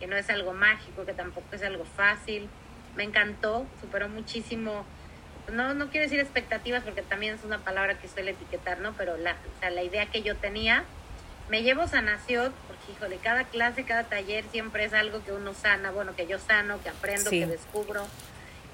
que 0.00 0.06
no 0.06 0.16
es 0.16 0.28
algo 0.30 0.52
mágico, 0.52 1.04
que 1.04 1.12
tampoco 1.12 1.46
es 1.52 1.62
algo 1.62 1.84
fácil. 1.84 2.48
Me 2.96 3.04
encantó, 3.04 3.66
superó 3.80 4.08
muchísimo, 4.08 4.84
no, 5.50 5.74
no 5.74 5.88
quiero 5.90 6.04
decir 6.04 6.20
expectativas 6.20 6.82
porque 6.82 7.02
también 7.02 7.34
es 7.34 7.44
una 7.44 7.58
palabra 7.58 7.98
que 7.98 8.08
suele 8.08 8.32
etiquetar, 8.32 8.80
¿no? 8.80 8.92
Pero 8.94 9.16
la, 9.16 9.32
o 9.32 9.60
sea, 9.60 9.70
la 9.70 9.82
idea 9.82 10.06
que 10.06 10.22
yo 10.22 10.36
tenía, 10.36 10.84
me 11.52 11.62
llevo 11.62 11.86
sanación, 11.86 12.50
porque 12.66 12.92
híjole, 12.92 13.18
cada 13.18 13.44
clase, 13.44 13.84
cada 13.84 14.04
taller 14.04 14.42
siempre 14.50 14.86
es 14.86 14.94
algo 14.94 15.22
que 15.22 15.32
uno 15.32 15.52
sana, 15.52 15.90
bueno, 15.90 16.16
que 16.16 16.26
yo 16.26 16.38
sano, 16.38 16.82
que 16.82 16.88
aprendo, 16.88 17.28
que 17.28 17.46
descubro. 17.46 18.08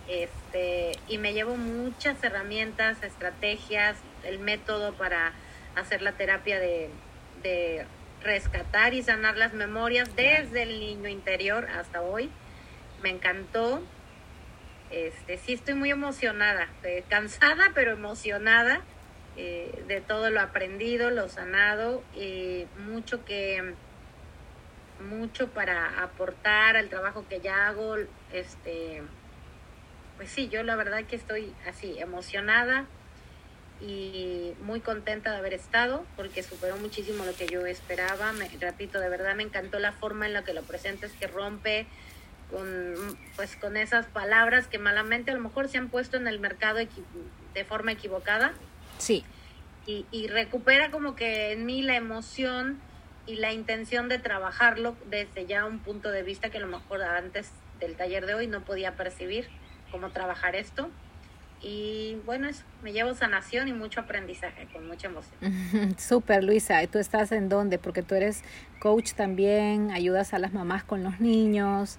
Este, 0.07 0.93
y 1.09 1.19
me 1.19 1.33
llevo 1.33 1.57
muchas 1.57 2.23
herramientas, 2.23 3.03
estrategias, 3.03 3.97
el 4.23 4.39
método 4.39 4.93
para 4.93 5.33
hacer 5.75 6.03
la 6.03 6.13
terapia 6.13 6.61
de, 6.61 6.89
de 7.43 7.85
rescatar 8.23 8.95
y 8.95 9.03
sanar 9.03 9.37
las 9.37 9.55
memorias 9.55 10.15
desde 10.15 10.63
el 10.63 10.79
niño 10.79 11.09
interior 11.09 11.67
hasta 11.77 12.01
hoy. 12.01 12.31
Me 13.03 13.11
encantó. 13.11 13.83
Este, 14.93 15.39
sí 15.39 15.55
estoy 15.55 15.75
muy 15.75 15.91
emocionada, 15.91 16.69
eh, 16.85 17.03
cansada 17.09 17.73
pero 17.75 17.91
emocionada 17.91 18.83
eh, 19.39 19.85
de 19.87 20.01
todo 20.01 20.29
lo 20.31 20.41
aprendido, 20.41 21.11
lo 21.11 21.29
sanado, 21.29 22.03
y 22.15 22.67
mucho 22.79 23.25
que 23.25 23.75
mucho 25.09 25.49
para 25.49 26.03
aportar 26.03 26.77
al 26.77 26.89
trabajo 26.89 27.25
que 27.29 27.41
ya 27.41 27.69
hago, 27.69 27.97
este 28.33 29.03
pues 30.17 30.31
sí, 30.31 30.49
yo 30.49 30.65
la 30.65 30.75
verdad 30.75 31.05
que 31.05 31.15
estoy 31.15 31.55
así 31.69 31.97
emocionada 32.01 32.87
y 33.81 34.53
muy 34.63 34.81
contenta 34.81 35.31
de 35.31 35.37
haber 35.37 35.55
estado 35.55 36.05
porque 36.17 36.43
superó 36.43 36.77
muchísimo 36.77 37.25
lo 37.25 37.33
que 37.35 37.47
yo 37.47 37.65
esperaba. 37.67 38.33
Me, 38.33 38.49
repito, 38.59 38.99
de 38.99 39.09
verdad 39.09 39.37
me 39.37 39.45
encantó 39.45 39.79
la 39.79 39.93
forma 39.93 40.27
en 40.27 40.33
la 40.33 40.43
que 40.43 40.53
lo 40.53 40.63
presentas, 40.63 41.13
que 41.13 41.29
rompe 41.29 41.87
con, 42.51 43.17
pues, 43.37 43.55
con 43.55 43.77
esas 43.77 44.07
palabras 44.07 44.67
que 44.67 44.81
malamente 44.81 45.31
a 45.31 45.35
lo 45.35 45.41
mejor 45.41 45.69
se 45.69 45.79
han 45.79 45.89
puesto 45.89 46.17
en 46.17 46.27
el 46.27 46.41
mercado 46.41 46.81
de 47.55 47.65
forma 47.65 47.93
equivocada. 47.93 48.53
Sí. 48.99 49.25
Y, 49.87 50.05
y 50.11 50.27
recupera 50.29 50.91
como 50.91 51.17
que 51.17 51.53
en 51.53 51.65
mí 51.65 51.83
la 51.83 51.97
emoción 51.97 52.81
y 53.27 53.37
la 53.37 53.53
intención 53.53 54.09
de 54.09 54.19
trabajarlo 54.19 54.97
desde 55.11 55.47
ya 55.47 55.65
un 55.67 55.79
punto 55.81 56.11
de 56.11 56.23
vista 56.23 56.51
que 56.51 56.59
a 56.59 56.61
lo 56.61 56.67
mejor 56.67 57.03
antes 57.03 57.51
del 57.79 57.95
taller 57.95 58.27
de 58.27 58.35
hoy 58.35 58.47
no 58.47 58.65
podía 58.65 58.97
percibir 58.97 59.49
cómo 59.91 60.11
trabajar 60.11 60.57
esto. 60.57 60.91
Y 61.61 62.17
bueno, 62.25 62.49
eso, 62.49 62.63
me 62.83 62.93
llevo 62.93 63.15
sanación 63.15 63.67
y 63.69 63.73
mucho 63.73 64.01
aprendizaje, 64.01 64.69
con 64.73 64.87
mucha 64.87 65.09
emoción. 65.09 65.95
Súper, 65.99 66.45
Luisa. 66.45 66.83
¿Y 66.83 66.87
tú 66.87 66.99
estás 66.99 67.33
en 67.33 67.49
dónde? 67.49 67.79
Porque 67.79 68.03
tú 68.03 68.15
eres 68.15 68.45
coach 68.79 69.13
también, 69.13 69.91
ayudas 69.91 70.33
a 70.35 70.39
las 70.39 70.53
mamás 70.53 70.85
con 70.85 71.03
los 71.03 71.21
niños. 71.21 71.99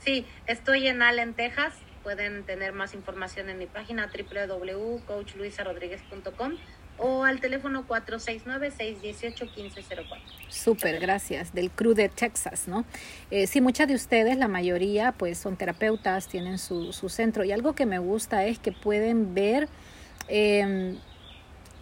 Sí, 0.00 0.26
estoy 0.46 0.88
en 0.88 1.00
Allen, 1.00 1.34
Texas. 1.34 1.74
Pueden 2.02 2.42
tener 2.44 2.72
más 2.72 2.94
información 2.94 3.48
en 3.48 3.58
mi 3.58 3.66
página 3.66 4.08
www.coachluisarodriguez.com 4.08 6.56
o 6.98 7.24
al 7.24 7.40
teléfono 7.40 7.86
469-618-1504. 7.88 10.18
Súper, 10.48 11.00
gracias. 11.00 11.54
Del 11.54 11.70
crew 11.70 11.94
de 11.94 12.08
Texas, 12.08 12.66
¿no? 12.68 12.84
Eh, 13.30 13.46
sí, 13.46 13.60
muchas 13.60 13.86
de 13.88 13.94
ustedes, 13.94 14.36
la 14.36 14.48
mayoría, 14.48 15.12
pues 15.12 15.38
son 15.38 15.56
terapeutas, 15.56 16.26
tienen 16.28 16.58
su, 16.58 16.92
su 16.92 17.08
centro 17.08 17.44
y 17.44 17.52
algo 17.52 17.74
que 17.74 17.86
me 17.86 17.98
gusta 17.98 18.44
es 18.46 18.58
que 18.58 18.72
pueden 18.72 19.34
ver... 19.34 19.68
Eh, 20.28 20.96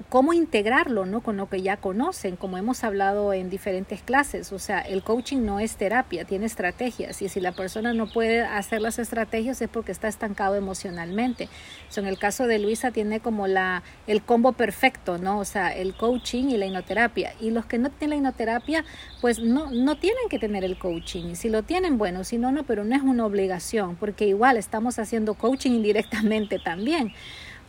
cómo 0.09 0.33
integrarlo 0.33 1.07
¿no? 1.07 1.21
con 1.21 1.37
lo 1.37 1.49
que 1.49 1.63
ya 1.63 1.77
conocen, 1.77 2.37
como 2.37 2.57
hemos 2.59 2.85
hablado 2.85 3.33
en 3.33 3.51
diferentes 3.51 4.03
clases. 4.03 4.53
O 4.53 4.59
sea, 4.59 4.81
el 4.81 5.03
coaching 5.03 5.45
no 5.45 5.61
es 5.61 5.77
terapia, 5.77 6.25
tiene 6.25 6.47
estrategias 6.47 7.21
y 7.23 7.29
si 7.29 7.41
la 7.41 7.53
persona 7.53 7.93
no 7.93 8.07
puede 8.11 8.41
hacer 8.41 8.81
las 8.81 8.99
estrategias 8.99 9.61
es 9.61 9.69
porque 9.69 9.93
está 9.93 10.09
estancado 10.09 10.57
emocionalmente. 10.57 11.49
En 11.97 12.07
el 12.07 12.19
caso 12.19 12.47
de 12.47 12.59
Luisa 12.59 12.93
tiene 12.93 13.21
como 13.21 13.47
la, 13.47 13.83
el 14.07 14.23
combo 14.23 14.53
perfecto, 14.53 15.19
¿no? 15.19 15.39
O 15.39 15.45
sea, 15.45 15.69
el 15.69 15.95
coaching 15.95 16.45
y 16.45 16.57
la 16.57 16.65
hipnoterapia. 16.65 17.35
Y 17.41 17.51
los 17.51 17.67
que 17.67 17.77
no 17.79 17.91
tienen 17.91 18.11
la 18.11 18.17
hipnoterapia, 18.17 18.85
pues 19.21 19.39
no, 19.39 19.71
no 19.71 19.99
tienen 19.99 20.29
que 20.31 20.39
tener 20.39 20.65
el 20.65 20.79
coaching. 20.79 21.27
Y 21.27 21.37
si 21.37 21.51
lo 21.51 21.63
tienen, 21.63 21.99
bueno, 21.99 22.25
si 22.25 22.39
no, 22.39 22.53
no, 22.53 22.65
pero 22.65 22.85
no 22.85 22.97
es 22.97 23.03
una 23.03 23.27
obligación, 23.27 23.97
porque 23.97 24.27
igual 24.27 24.57
estamos 24.57 24.99
haciendo 24.99 25.35
coaching 25.35 25.73
indirectamente 25.73 26.59
también. 26.59 27.13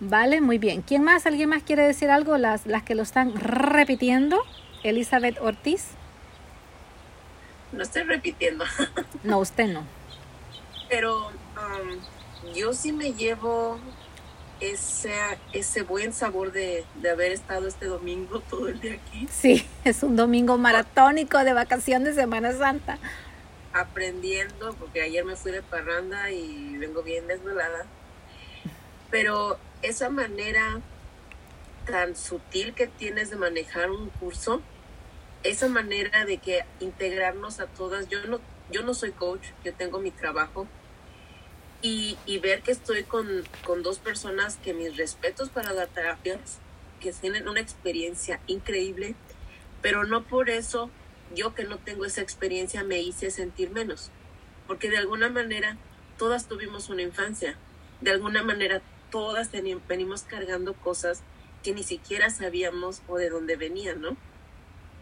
Vale, 0.04 0.42
muy 0.42 0.58
bien. 0.58 0.82
¿Quién 0.82 1.04
más? 1.04 1.28
¿Alguien 1.28 1.50
más 1.50 1.62
quiere 1.62 1.86
decir 1.86 2.10
algo? 2.10 2.36
Las, 2.40 2.66
las 2.66 2.82
que 2.82 2.96
lo 2.96 3.04
están 3.04 3.36
repitiendo. 3.36 4.42
Elizabeth 4.82 5.40
Ortiz. 5.40 5.90
No 7.72 7.84
estoy 7.84 8.04
repitiendo. 8.04 8.66
No, 9.24 9.38
usted 9.38 9.68
no. 9.68 9.84
Pero 10.90 11.28
um, 11.28 12.54
yo 12.56 12.74
sí 12.74 12.92
me 12.92 13.14
llevo 13.14 13.78
ese, 14.60 15.14
ese 15.54 15.84
buen 15.84 16.14
sabor 16.14 16.52
de, 16.52 16.84
de, 16.96 17.10
haber 17.12 17.32
estado 17.32 17.68
este 17.68 17.86
domingo 17.86 18.40
todo 18.40 18.70
el 18.70 18.82
día 18.82 18.96
aquí. 18.96 19.28
Sí, 19.30 19.68
es 19.84 20.02
un 20.02 20.16
domingo 20.16 20.58
maratónico 20.58 21.44
de 21.44 21.54
vacación 21.54 22.04
de 22.04 22.16
Semana 22.16 22.52
Santa. 22.54 22.98
Aprendiendo, 23.72 24.74
porque 24.80 25.04
ayer 25.04 25.24
me 25.24 25.36
fui 25.36 25.52
de 25.52 25.62
parranda 25.62 26.32
y 26.32 26.76
vengo 26.78 27.04
bien 27.04 27.28
desvelada. 27.28 27.86
Pero 29.12 29.60
esa 29.82 30.10
manera 30.10 30.82
tan 31.86 32.16
sutil 32.16 32.74
que 32.74 32.88
tienes 32.88 33.30
de 33.30 33.36
manejar 33.36 33.92
un 33.92 34.10
curso, 34.10 34.62
esa 35.44 35.68
manera 35.68 36.26
de 36.26 36.38
que 36.38 36.64
integrarnos 36.80 37.60
a 37.60 37.68
todas, 37.68 38.08
yo 38.10 38.26
no, 38.28 38.40
yo 38.72 38.84
no 38.84 38.94
soy 38.94 39.12
coach, 39.12 39.48
yo 39.64 39.74
tengo 39.74 40.00
mi 40.00 40.12
trabajo, 40.12 40.68
y, 41.82 42.18
y 42.28 42.38
ver 42.38 42.62
que 42.62 42.72
estoy 42.72 43.04
con, 43.04 43.28
con, 43.66 43.82
dos 43.82 43.98
personas 43.98 44.58
que 44.58 44.74
mis 44.74 44.98
respetos 44.98 45.50
para 45.50 45.74
dar 45.74 45.88
terapias, 45.88 46.60
que 47.00 47.12
tienen 47.12 47.48
una 47.48 47.60
experiencia 47.60 48.40
increíble, 48.46 49.16
pero 49.82 50.04
no 50.04 50.24
por 50.24 50.52
eso 50.52 50.92
yo 51.34 51.56
que 51.56 51.64
no 51.64 51.78
tengo 51.80 52.06
esa 52.06 52.22
experiencia 52.22 52.84
me 52.84 53.02
hice 53.02 53.32
sentir 53.32 53.72
menos, 53.72 54.12
porque 54.68 54.90
de 54.90 54.98
alguna 54.98 55.30
manera 55.30 55.78
todas 56.20 56.48
tuvimos 56.48 56.90
una 56.90 57.02
infancia, 57.02 57.58
de 58.02 58.12
alguna 58.12 58.44
manera 58.44 58.82
todas 59.12 59.52
venimos 59.52 60.24
cargando 60.24 60.74
cosas 60.74 61.22
que 61.64 61.74
ni 61.74 61.84
siquiera 61.84 62.30
sabíamos 62.30 63.02
o 63.08 63.18
de 63.18 63.30
dónde 63.30 63.56
venían, 63.56 64.02
¿no? 64.02 64.18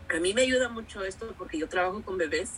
A 0.10 0.20
mí 0.20 0.34
me 0.34 0.42
ayuda 0.42 0.68
mucho 0.68 1.06
esto 1.06 1.34
porque 1.38 1.58
yo 1.58 1.70
trabajo 1.70 2.02
con 2.02 2.18
bebés 2.18 2.52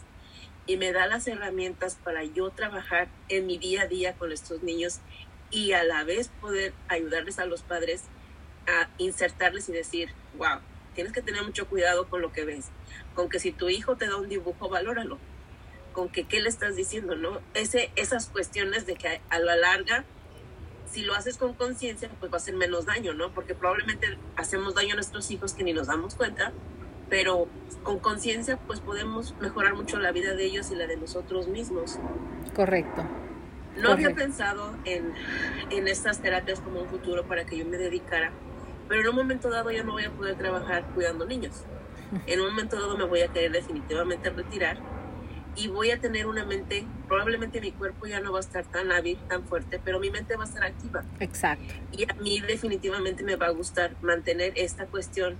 y 0.65 0.77
me 0.77 0.91
da 0.91 1.05
las 1.05 1.27
herramientas 1.27 1.97
para 2.03 2.23
yo 2.23 2.49
trabajar 2.49 3.09
en 3.29 3.45
mi 3.45 3.57
día 3.57 3.83
a 3.83 3.87
día 3.87 4.13
con 4.13 4.31
estos 4.31 4.63
niños 4.63 4.99
y 5.51 5.73
a 5.73 5.83
la 5.83 6.03
vez 6.03 6.29
poder 6.39 6.73
ayudarles 6.87 7.39
a 7.39 7.45
los 7.45 7.61
padres 7.61 8.03
a 8.67 8.89
insertarles 8.97 9.69
y 9.69 9.73
decir, 9.73 10.09
wow, 10.37 10.59
tienes 10.95 11.13
que 11.13 11.21
tener 11.21 11.43
mucho 11.43 11.67
cuidado 11.67 12.07
con 12.07 12.21
lo 12.21 12.31
que 12.31 12.45
ves, 12.45 12.67
con 13.15 13.29
que 13.29 13.39
si 13.39 13.51
tu 13.51 13.69
hijo 13.69 13.97
te 13.97 14.07
da 14.07 14.15
un 14.15 14.29
dibujo, 14.29 14.69
valóralo, 14.69 15.19
con 15.93 16.09
que 16.09 16.23
qué 16.23 16.41
le 16.41 16.49
estás 16.49 16.75
diciendo, 16.75 17.15
¿no? 17.15 17.41
Esas 17.53 18.27
cuestiones 18.29 18.85
de 18.85 18.95
que 18.95 19.21
a 19.29 19.39
la 19.39 19.55
larga 19.57 20.05
si 20.91 21.03
lo 21.03 21.13
haces 21.15 21.37
con 21.37 21.53
conciencia, 21.53 22.09
pues 22.19 22.31
va 22.31 22.37
a 22.37 22.39
ser 22.39 22.55
menos 22.55 22.85
daño, 22.85 23.13
¿no? 23.13 23.31
Porque 23.31 23.55
probablemente 23.55 24.17
hacemos 24.35 24.75
daño 24.75 24.93
a 24.93 24.95
nuestros 24.95 25.31
hijos 25.31 25.53
que 25.53 25.63
ni 25.63 25.73
nos 25.73 25.87
damos 25.87 26.15
cuenta, 26.15 26.51
pero 27.09 27.47
con 27.83 27.99
conciencia, 27.99 28.57
pues 28.67 28.81
podemos 28.81 29.33
mejorar 29.39 29.75
mucho 29.75 29.99
la 29.99 30.11
vida 30.11 30.33
de 30.33 30.45
ellos 30.45 30.69
y 30.71 30.75
la 30.75 30.87
de 30.87 30.97
nosotros 30.97 31.47
mismos. 31.47 31.97
Correcto. 32.53 33.03
No 33.03 33.89
Correcto. 33.89 33.91
había 33.91 34.15
pensado 34.15 34.75
en, 34.83 35.13
en 35.69 35.87
estas 35.87 36.21
terapias 36.21 36.59
como 36.59 36.81
un 36.81 36.87
futuro 36.87 37.25
para 37.25 37.45
que 37.45 37.57
yo 37.57 37.65
me 37.65 37.77
dedicara, 37.77 38.31
pero 38.89 39.01
en 39.01 39.07
un 39.07 39.15
momento 39.15 39.49
dado 39.49 39.71
ya 39.71 39.83
no 39.83 39.93
voy 39.93 40.03
a 40.03 40.11
poder 40.11 40.37
trabajar 40.37 40.85
cuidando 40.93 41.25
niños. 41.25 41.63
En 42.27 42.41
un 42.41 42.47
momento 42.47 42.75
dado 42.75 42.97
me 42.97 43.05
voy 43.05 43.21
a 43.21 43.29
querer 43.29 43.53
definitivamente 43.53 44.29
retirar 44.29 44.77
y 45.55 45.67
voy 45.67 45.91
a 45.91 45.99
tener 45.99 46.27
una 46.27 46.45
mente, 46.45 46.85
probablemente 47.07 47.59
mi 47.59 47.71
cuerpo 47.71 48.07
ya 48.07 48.21
no 48.21 48.31
va 48.31 48.39
a 48.39 48.41
estar 48.41 48.65
tan 48.65 48.91
hábil, 48.91 49.17
tan 49.27 49.43
fuerte, 49.43 49.79
pero 49.83 49.99
mi 49.99 50.09
mente 50.09 50.35
va 50.35 50.43
a 50.43 50.47
estar 50.47 50.63
activa. 50.63 51.03
Exacto. 51.19 51.73
Y 51.91 52.09
a 52.09 52.13
mí 52.15 52.39
definitivamente 52.39 53.23
me 53.23 53.35
va 53.35 53.47
a 53.47 53.51
gustar 53.51 53.95
mantener 54.01 54.53
esta 54.55 54.85
cuestión 54.85 55.35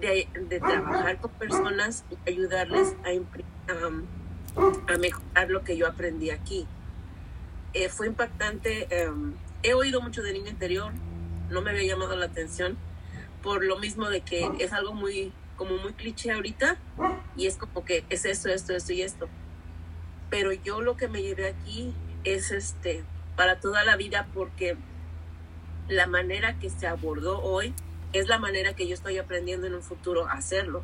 de, 0.00 0.28
de 0.48 0.60
trabajar 0.60 1.18
con 1.20 1.30
personas 1.32 2.04
y 2.10 2.30
ayudarles 2.30 2.94
a, 3.04 3.72
a, 3.72 4.92
a, 4.92 4.98
mejorar 4.98 5.50
lo 5.50 5.64
que 5.64 5.76
yo 5.76 5.86
aprendí 5.86 6.30
aquí. 6.30 6.66
Eh, 7.72 7.88
fue 7.88 8.06
impactante. 8.06 8.88
Um, 9.08 9.34
he 9.62 9.72
oído 9.74 10.02
mucho 10.02 10.22
de 10.22 10.34
niño 10.34 10.50
interior, 10.50 10.92
no 11.50 11.62
me 11.62 11.70
había 11.70 11.84
llamado 11.84 12.14
la 12.16 12.26
atención 12.26 12.76
por 13.42 13.64
lo 13.64 13.78
mismo 13.78 14.10
de 14.10 14.20
que 14.20 14.50
es 14.58 14.72
algo 14.72 14.92
muy 14.92 15.32
como 15.56 15.78
muy 15.78 15.92
cliché 15.94 16.32
ahorita 16.32 16.76
y 17.36 17.46
es 17.46 17.56
como 17.56 17.84
que 17.84 18.04
es 18.10 18.24
esto, 18.26 18.48
esto, 18.48 18.74
esto 18.74 18.92
y 18.92 19.02
esto 19.02 19.28
pero 20.30 20.52
yo 20.52 20.80
lo 20.80 20.96
que 20.96 21.08
me 21.08 21.22
llevé 21.22 21.48
aquí 21.48 21.92
es 22.24 22.50
este 22.50 23.04
para 23.36 23.60
toda 23.60 23.84
la 23.84 23.96
vida 23.96 24.26
porque 24.34 24.76
la 25.88 26.06
manera 26.06 26.58
que 26.58 26.70
se 26.70 26.86
abordó 26.86 27.40
hoy 27.42 27.74
es 28.12 28.28
la 28.28 28.38
manera 28.38 28.74
que 28.74 28.88
yo 28.88 28.94
estoy 28.94 29.18
aprendiendo 29.18 29.66
en 29.66 29.74
un 29.74 29.82
futuro 29.82 30.26
a 30.26 30.32
hacerlo. 30.32 30.82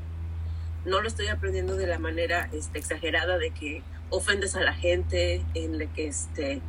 No 0.85 1.01
lo 1.01 1.09
estoy 1.09 1.29
aprendiendo 1.29 1.77
de 1.77 1.87
la 1.87 1.99
manera 1.99 2.49
este, 2.53 2.79
exagerada 2.79 3.39
de 3.39 3.51
que 3.51 3.83
ofendes 4.11 4.55
a 4.57 4.61
la 4.61 4.75
gente, 4.75 5.45
en 5.55 5.79
la 5.79 5.87
que 5.87 6.09
este, 6.09 6.61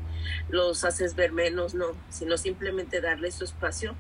los 0.49 0.83
haces 0.83 1.15
ver 1.15 1.31
menos, 1.31 1.73
no, 1.73 1.87
sino 2.09 2.37
simplemente 2.37 3.01
darles 3.01 3.35
su 3.35 3.43
espacio 3.43 3.95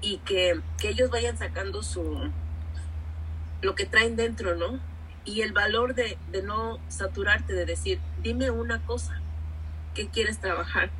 y 0.00 0.18
que, 0.18 0.60
que 0.80 0.88
ellos 0.88 1.10
vayan 1.10 1.38
sacando 1.38 1.82
su 1.82 2.30
lo 3.62 3.74
que 3.74 3.84
traen 3.84 4.16
dentro, 4.16 4.56
¿no? 4.56 4.80
Y 5.24 5.42
el 5.42 5.52
valor 5.52 5.94
de, 5.94 6.18
de, 6.30 6.42
no 6.42 6.78
saturarte, 6.88 7.52
de 7.52 7.66
decir, 7.66 8.00
dime 8.22 8.50
una 8.50 8.84
cosa, 8.86 9.20
¿qué 9.94 10.08
quieres 10.08 10.40
trabajar? 10.40 10.90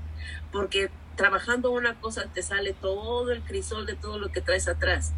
Porque 0.53 0.91
trabajando 1.17 1.71
una 1.71 2.01
cosa 2.01 2.25
te 2.33 2.43
sale 2.43 2.73
todo 2.73 3.31
el 3.33 3.43
crisol 3.43 3.87
de 3.87 3.95
todo 3.95 4.19
lo 4.19 4.31
que 4.31 4.41
traes 4.41 4.69
atrás. 4.69 5.13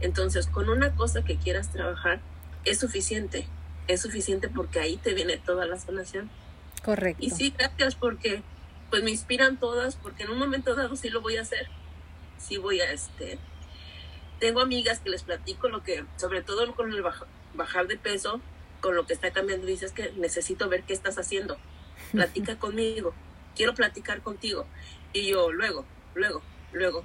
Entonces, 0.00 0.46
con 0.46 0.68
una 0.68 0.94
cosa 0.94 1.22
que 1.22 1.36
quieras 1.36 1.72
trabajar, 1.72 2.20
es 2.64 2.78
suficiente, 2.78 3.46
es 3.88 4.02
suficiente 4.02 4.48
porque 4.48 4.80
ahí 4.80 4.96
te 4.96 5.14
viene 5.14 5.38
toda 5.38 5.66
la 5.66 5.78
sanación. 5.78 6.30
Correcto. 6.84 7.24
Y 7.24 7.30
sí, 7.30 7.54
gracias 7.56 7.94
porque 7.94 8.42
pues 8.90 9.02
me 9.02 9.10
inspiran 9.10 9.56
todas, 9.58 9.96
porque 9.96 10.24
en 10.24 10.30
un 10.30 10.38
momento 10.38 10.74
dado 10.74 10.94
sí 10.96 11.08
lo 11.08 11.20
voy 11.20 11.36
a 11.36 11.42
hacer. 11.42 11.68
Sí 12.38 12.58
voy 12.58 12.80
a, 12.80 12.92
este, 12.92 13.38
tengo 14.38 14.60
amigas 14.60 15.00
que 15.00 15.10
les 15.10 15.22
platico 15.22 15.68
lo 15.68 15.82
que, 15.82 16.04
sobre 16.16 16.42
todo 16.42 16.74
con 16.74 16.92
el 16.92 17.02
bajar 17.56 17.86
de 17.86 17.96
peso, 17.96 18.40
con 18.80 18.94
lo 18.94 19.06
que 19.06 19.12
está 19.12 19.32
cambiando, 19.32 19.66
dices 19.66 19.92
que 19.92 20.12
necesito 20.12 20.68
ver 20.68 20.82
qué 20.84 20.92
estás 20.92 21.18
haciendo. 21.18 21.56
Platica 22.12 22.56
conmigo, 22.58 23.14
quiero 23.54 23.74
platicar 23.74 24.22
contigo. 24.22 24.66
Y 25.12 25.28
yo, 25.28 25.52
luego, 25.52 25.84
luego, 26.14 26.42
luego. 26.72 27.04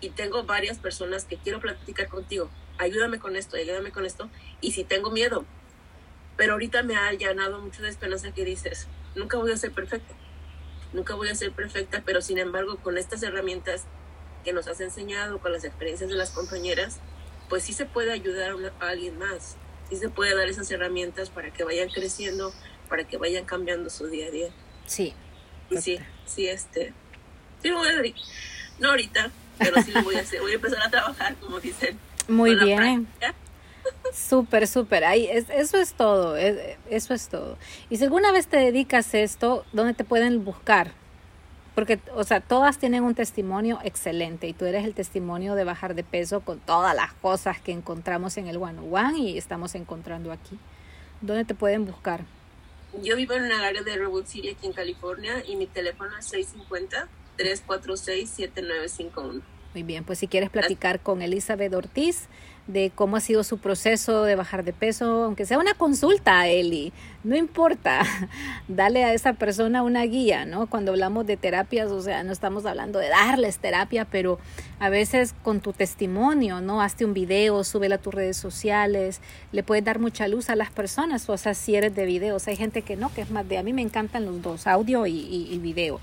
Y 0.00 0.10
tengo 0.10 0.44
varias 0.44 0.78
personas 0.78 1.24
que 1.24 1.36
quiero 1.36 1.60
platicar 1.60 2.08
contigo. 2.08 2.50
Ayúdame 2.78 3.18
con 3.18 3.36
esto, 3.36 3.56
ayúdame 3.56 3.92
con 3.92 4.04
esto. 4.04 4.28
Y 4.60 4.72
si 4.72 4.84
tengo 4.84 5.10
miedo, 5.10 5.44
pero 6.36 6.54
ahorita 6.54 6.82
me 6.82 6.96
ha 6.96 7.06
allanado 7.06 7.60
mucho 7.60 7.82
de 7.82 7.88
esperanza 7.88 8.32
que 8.32 8.44
dices, 8.44 8.88
nunca 9.14 9.38
voy 9.38 9.52
a 9.52 9.56
ser 9.56 9.72
perfecta, 9.72 10.14
nunca 10.92 11.14
voy 11.14 11.28
a 11.28 11.34
ser 11.34 11.52
perfecta, 11.52 12.02
pero 12.04 12.20
sin 12.20 12.38
embargo 12.38 12.78
con 12.78 12.98
estas 12.98 13.22
herramientas 13.22 13.84
que 14.44 14.52
nos 14.52 14.66
has 14.66 14.80
enseñado, 14.80 15.38
con 15.38 15.52
las 15.52 15.64
experiencias 15.64 16.10
de 16.10 16.16
las 16.16 16.30
compañeras, 16.30 16.98
pues 17.48 17.62
sí 17.62 17.72
se 17.72 17.86
puede 17.86 18.12
ayudar 18.12 18.56
a 18.80 18.88
alguien 18.88 19.18
más, 19.18 19.56
sí 19.88 19.96
se 19.96 20.08
puede 20.08 20.34
dar 20.34 20.48
esas 20.48 20.70
herramientas 20.70 21.30
para 21.30 21.52
que 21.52 21.64
vayan 21.64 21.88
creciendo, 21.88 22.52
para 22.88 23.04
que 23.04 23.16
vayan 23.16 23.44
cambiando 23.44 23.90
su 23.90 24.06
día 24.06 24.26
a 24.26 24.30
día. 24.30 24.48
Sí. 24.86 25.14
Y 25.70 25.78
sí, 25.78 25.98
sí, 26.26 26.46
este, 26.46 26.92
sí 27.62 27.70
voy 27.70 27.88
a, 27.88 28.02
no 28.78 28.90
ahorita, 28.90 29.30
pero 29.58 29.82
sí 29.82 29.92
lo 29.92 30.02
voy 30.02 30.16
a 30.16 30.20
hacer, 30.20 30.40
voy 30.40 30.52
a 30.52 30.54
empezar 30.56 30.82
a 30.82 30.90
trabajar, 30.90 31.36
como 31.36 31.60
dicen. 31.60 31.98
Muy 32.28 32.54
bien. 32.56 33.06
Súper, 34.12 34.66
súper. 34.66 35.04
Ahí, 35.04 35.26
es, 35.26 35.46
eso 35.50 35.78
es 35.78 35.94
todo, 35.94 36.36
eso 36.36 37.14
es 37.14 37.28
todo. 37.28 37.58
Y 37.90 37.96
si 37.96 38.04
alguna 38.04 38.32
vez 38.32 38.46
te 38.46 38.56
dedicas 38.56 39.12
a 39.14 39.18
esto, 39.18 39.64
¿dónde 39.72 39.94
te 39.94 40.04
pueden 40.04 40.44
buscar? 40.44 40.92
Porque, 41.74 41.98
o 42.14 42.22
sea, 42.22 42.40
todas 42.40 42.78
tienen 42.78 43.02
un 43.02 43.14
testimonio 43.14 43.80
excelente 43.82 44.46
y 44.46 44.52
tú 44.52 44.64
eres 44.64 44.84
el 44.84 44.94
testimonio 44.94 45.56
de 45.56 45.64
bajar 45.64 45.94
de 45.94 46.04
peso 46.04 46.40
con 46.40 46.60
todas 46.60 46.94
las 46.94 47.12
cosas 47.14 47.60
que 47.60 47.72
encontramos 47.72 48.36
en 48.36 48.46
el 48.46 48.58
One 48.58 48.78
One 48.90 49.18
y 49.18 49.38
estamos 49.38 49.74
encontrando 49.74 50.30
aquí. 50.30 50.58
¿Dónde 51.20 51.44
te 51.44 51.54
pueden 51.54 51.84
buscar? 51.84 52.24
Yo 53.02 53.16
vivo 53.16 53.34
en 53.34 53.46
el 53.46 53.52
área 53.52 53.82
de 53.82 53.96
Redwood 53.96 54.26
City 54.26 54.50
aquí 54.50 54.66
en 54.66 54.72
California 54.72 55.42
y 55.46 55.56
mi 55.56 55.66
teléfono 55.66 56.16
es 56.16 56.32
650-346-7951. 57.38 59.42
Muy 59.74 59.82
bien, 59.82 60.04
pues 60.04 60.20
si 60.20 60.28
quieres 60.28 60.50
platicar 60.50 61.00
con 61.00 61.20
Elizabeth 61.20 61.74
Ortiz, 61.74 62.28
de 62.68 62.92
cómo 62.94 63.16
ha 63.16 63.20
sido 63.20 63.42
su 63.42 63.58
proceso 63.58 64.22
de 64.22 64.36
bajar 64.36 64.64
de 64.64 64.72
peso, 64.72 65.24
aunque 65.24 65.44
sea 65.44 65.58
una 65.58 65.74
consulta, 65.74 66.46
Eli, 66.46 66.92
no 67.24 67.36
importa, 67.36 68.02
dale 68.68 69.02
a 69.04 69.12
esa 69.12 69.32
persona 69.34 69.82
una 69.82 70.04
guía, 70.04 70.46
¿no? 70.46 70.68
Cuando 70.68 70.92
hablamos 70.92 71.26
de 71.26 71.36
terapias, 71.36 71.90
o 71.90 72.00
sea, 72.00 72.22
no 72.22 72.32
estamos 72.32 72.66
hablando 72.66 73.00
de 73.00 73.08
darles 73.08 73.58
terapia, 73.58 74.04
pero 74.04 74.38
a 74.78 74.90
veces 74.90 75.34
con 75.42 75.60
tu 75.60 75.72
testimonio, 75.72 76.60
¿no? 76.60 76.80
Hazte 76.80 77.04
un 77.04 77.12
video, 77.12 77.64
súbelo 77.64 77.96
a 77.96 77.98
tus 77.98 78.14
redes 78.14 78.36
sociales, 78.36 79.20
le 79.50 79.64
puedes 79.64 79.84
dar 79.84 79.98
mucha 79.98 80.28
luz 80.28 80.50
a 80.50 80.56
las 80.56 80.70
personas, 80.70 81.28
o 81.28 81.36
sea, 81.36 81.52
si 81.52 81.74
eres 81.74 81.96
de 81.96 82.06
videos, 82.06 82.46
hay 82.46 82.56
gente 82.56 82.82
que 82.82 82.96
no, 82.96 83.12
que 83.12 83.22
es 83.22 83.30
más 83.30 83.46
de, 83.48 83.58
a 83.58 83.64
mí 83.64 83.72
me 83.72 83.82
encantan 83.82 84.24
los 84.24 84.40
dos, 84.40 84.68
audio 84.68 85.06
y, 85.06 85.18
y, 85.50 85.58
video 85.58 86.00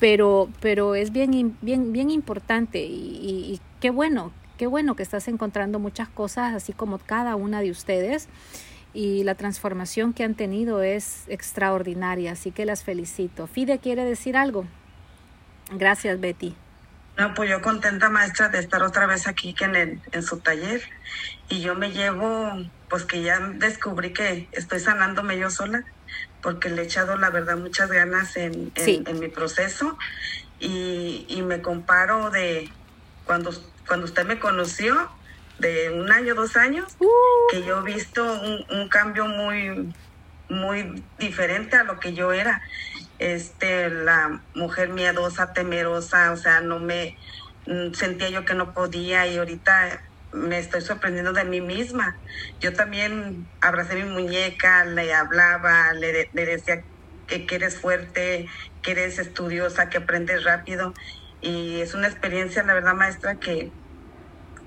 pero 0.00 0.48
pero 0.60 0.96
es 0.96 1.12
bien 1.12 1.56
bien 1.60 1.92
bien 1.92 2.10
importante 2.10 2.80
y, 2.80 3.54
y, 3.54 3.60
qué 3.80 3.90
bueno 3.90 4.32
qué 4.60 4.66
bueno 4.66 4.94
que 4.94 5.02
estás 5.02 5.26
encontrando 5.28 5.78
muchas 5.78 6.10
cosas, 6.10 6.52
así 6.54 6.74
como 6.74 6.98
cada 6.98 7.34
una 7.34 7.62
de 7.62 7.70
ustedes. 7.70 8.28
Y 8.92 9.24
la 9.24 9.34
transformación 9.34 10.12
que 10.12 10.22
han 10.22 10.34
tenido 10.34 10.82
es 10.82 11.24
extraordinaria, 11.28 12.32
así 12.32 12.50
que 12.50 12.66
las 12.66 12.84
felicito. 12.84 13.46
Fide 13.46 13.78
quiere 13.78 14.04
decir 14.04 14.36
algo. 14.36 14.66
Gracias, 15.72 16.20
Betty. 16.20 16.54
No, 17.16 17.32
pues 17.32 17.48
yo 17.48 17.62
contenta, 17.62 18.10
maestra, 18.10 18.50
de 18.50 18.58
estar 18.58 18.82
otra 18.82 19.06
vez 19.06 19.26
aquí 19.26 19.54
en, 19.60 20.02
en 20.12 20.22
su 20.22 20.40
taller. 20.40 20.82
Y 21.48 21.62
yo 21.62 21.74
me 21.74 21.92
llevo, 21.92 22.52
pues 22.90 23.04
que 23.04 23.22
ya 23.22 23.38
descubrí 23.54 24.12
que 24.12 24.48
estoy 24.52 24.80
sanándome 24.80 25.38
yo 25.38 25.48
sola, 25.48 25.84
porque 26.42 26.68
le 26.68 26.82
he 26.82 26.84
echado, 26.84 27.16
la 27.16 27.30
verdad, 27.30 27.56
muchas 27.56 27.90
ganas 27.90 28.36
en, 28.36 28.72
en, 28.74 29.18
mi 29.18 29.28
proceso. 29.28 29.96
Y, 30.58 31.24
y 31.28 31.40
me 31.40 31.62
comparo 31.62 32.30
de 32.30 32.70
cuando 33.24 33.50
cuando 33.86 34.06
usted 34.06 34.26
me 34.26 34.38
conoció, 34.38 35.10
de 35.60 35.90
un 35.90 36.10
año, 36.10 36.34
dos 36.34 36.56
años, 36.56 36.96
uh. 36.98 37.06
que 37.50 37.62
yo 37.62 37.80
he 37.80 37.82
visto 37.82 38.24
un, 38.70 38.88
cambio 38.88 39.26
muy, 39.26 39.92
muy 40.48 41.04
diferente 41.18 41.76
a 41.76 41.84
lo 41.84 42.00
que 42.00 42.14
yo 42.14 42.32
era. 42.32 42.62
Este, 43.18 43.90
la 43.90 44.40
mujer 44.54 44.88
miedosa, 44.88 45.52
temerosa, 45.52 46.32
o 46.32 46.36
sea, 46.36 46.62
no 46.62 46.78
me 46.78 47.16
mm, 47.66 47.92
sentía 47.92 48.30
yo 48.30 48.44
que 48.44 48.54
no 48.54 48.72
podía 48.72 49.26
y 49.26 49.36
ahorita 49.36 50.00
me 50.32 50.58
estoy 50.58 50.80
sorprendiendo 50.80 51.32
de 51.32 51.44
mí 51.44 51.60
misma. 51.60 52.16
Yo 52.60 52.72
también 52.72 53.46
abracé 53.60 53.96
mi 53.96 54.08
muñeca, 54.10 54.84
le 54.84 55.12
hablaba, 55.12 55.92
le, 55.92 56.28
decía 56.32 56.82
que, 57.26 57.46
eres 57.54 57.78
fuerte, 57.78 58.48
que 58.82 58.92
eres 58.92 59.18
estudiosa, 59.18 59.88
que 59.88 59.98
aprendes 59.98 60.44
rápido. 60.44 60.94
Y 61.40 61.80
es 61.80 61.94
una 61.94 62.06
experiencia, 62.06 62.62
la 62.62 62.74
verdad, 62.74 62.94
maestra, 62.94 63.36
que, 63.36 63.70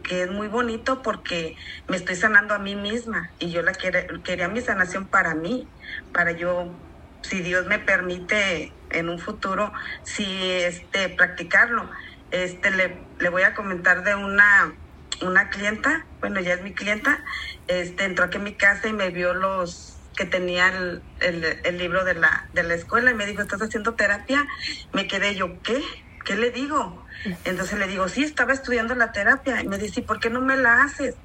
que 0.04 0.24
es 0.24 0.32
muy 0.32 0.48
bonito 0.48 1.02
porque 1.02 1.56
me 1.88 1.98
estoy 1.98 2.16
sanando 2.16 2.54
a 2.54 2.60
mí 2.60 2.76
misma 2.76 3.30
y 3.40 3.52
yo 3.52 3.62
la 3.62 3.74
quería 3.74 4.48
mi 4.48 4.60
sanación 4.62 5.06
para 5.06 5.36
mí, 5.36 5.68
para 6.12 6.32
yo, 6.32 6.74
si 7.22 7.42
Dios 7.42 7.68
me 7.68 7.80
permite 7.80 8.74
en 8.90 9.10
un 9.10 9.20
futuro, 9.20 9.72
si 10.04 10.26
este, 10.42 11.10
practicarlo. 11.10 11.90
Este, 12.32 12.72
le 12.72 13.30
voy 13.30 13.44
a 13.44 13.54
comentar 13.54 14.04
de 14.04 14.16
una, 14.16 14.74
una 15.22 15.50
clienta, 15.50 16.06
bueno, 16.20 16.40
ya 16.42 16.54
es 16.54 16.62
mi 16.62 16.74
clienta, 16.74 17.24
este, 17.68 18.06
entró 18.06 18.26
aquí 18.26 18.38
a 18.38 18.42
mi 18.42 18.56
casa 18.56 18.88
y 18.88 18.94
me 18.94 19.10
vio 19.10 19.34
los 19.34 19.98
que 20.16 20.26
tenía 20.26 20.68
el, 20.68 21.78
libro 21.78 22.04
de 22.04 22.14
la, 22.16 22.50
de 22.54 22.64
la 22.64 22.76
escuela 22.76 23.12
y 23.12 23.16
me 23.16 23.26
dijo, 23.26 23.42
¿estás 23.42 23.62
haciendo 23.62 23.96
terapia? 23.96 24.46
Me 24.94 25.08
quedé 25.08 25.36
yo, 25.36 25.62
¿qué? 25.62 25.82
¿Qué 26.26 26.36
le 26.36 26.52
digo? 26.52 27.06
Entonces 27.44 27.78
le 27.78 27.88
digo, 27.88 28.08
sí, 28.08 28.24
estaba 28.24 28.54
estudiando 28.54 28.96
la 28.96 29.12
terapia. 29.12 29.62
Y 29.62 29.68
me 29.68 29.78
dice, 29.78 30.02
¿por 30.02 30.20
qué 30.20 30.30
no 30.30 30.40
me 30.40 30.56
la 30.56 30.84
haces? 30.84 31.16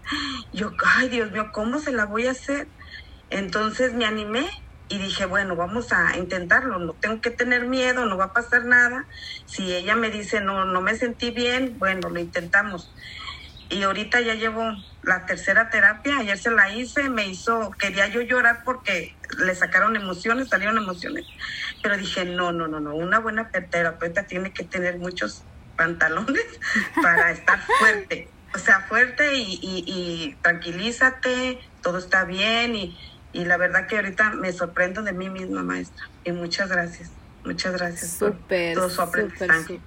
Yo, 0.52 0.72
ay, 0.96 1.08
Dios 1.08 1.30
mío, 1.30 1.50
¿cómo 1.52 1.78
se 1.78 1.92
la 1.92 2.04
voy 2.06 2.26
a 2.26 2.32
hacer? 2.32 2.66
Entonces 3.30 3.94
me 3.94 4.06
animé 4.06 4.48
y 4.88 4.98
dije, 4.98 5.26
bueno, 5.26 5.54
vamos 5.54 5.92
a 5.92 6.16
intentarlo, 6.16 6.78
no 6.78 6.94
tengo 6.94 7.20
que 7.20 7.30
tener 7.30 7.66
miedo, 7.66 8.06
no 8.06 8.16
va 8.16 8.26
a 8.26 8.32
pasar 8.32 8.64
nada. 8.64 9.06
Si 9.44 9.72
ella 9.74 9.94
me 9.94 10.10
dice, 10.10 10.40
no, 10.40 10.64
no 10.64 10.80
me 10.80 10.96
sentí 10.96 11.30
bien, 11.30 11.78
bueno, 11.78 12.08
lo 12.08 12.18
intentamos. 12.18 12.94
Y 13.70 13.82
ahorita 13.82 14.20
ya 14.20 14.34
llevo 14.34 14.62
la 15.02 15.26
tercera 15.26 15.68
terapia, 15.68 16.18
ayer 16.18 16.38
se 16.38 16.50
la 16.50 16.72
hice, 16.74 17.10
me 17.10 17.26
hizo, 17.26 17.70
quería 17.78 18.08
yo 18.08 18.22
llorar 18.22 18.62
porque 18.64 19.14
le 19.38 19.54
sacaron 19.54 19.94
emociones, 19.96 20.48
salieron 20.48 20.78
emociones. 20.78 21.26
Pero 21.82 21.96
dije, 21.96 22.24
no, 22.24 22.52
no, 22.52 22.66
no, 22.66 22.80
no, 22.80 22.94
una 22.94 23.18
buena 23.18 23.50
terapeuta 23.50 24.24
tiene 24.24 24.52
que 24.52 24.64
tener 24.64 24.98
muchos 24.98 25.42
pantalones 25.76 26.44
para 27.02 27.30
estar 27.30 27.60
fuerte. 27.78 28.28
O 28.54 28.58
sea, 28.58 28.80
fuerte 28.80 29.34
y, 29.36 29.58
y, 29.62 30.34
tranquilízate, 30.40 31.60
todo 31.82 31.98
está 31.98 32.24
bien 32.24 32.74
y, 32.74 32.98
y, 33.34 33.44
la 33.44 33.58
verdad 33.58 33.86
que 33.86 33.96
ahorita 33.96 34.30
me 34.30 34.52
sorprendo 34.52 35.02
de 35.02 35.12
mí 35.12 35.28
misma, 35.28 35.62
maestra. 35.62 36.08
Y 36.24 36.32
muchas 36.32 36.70
gracias, 36.70 37.10
muchas 37.44 37.74
gracias 37.74 38.12
súper, 38.12 38.74
por 38.74 38.84
todo 38.84 38.90
su 38.90 39.02
aprendizaje. 39.02 39.80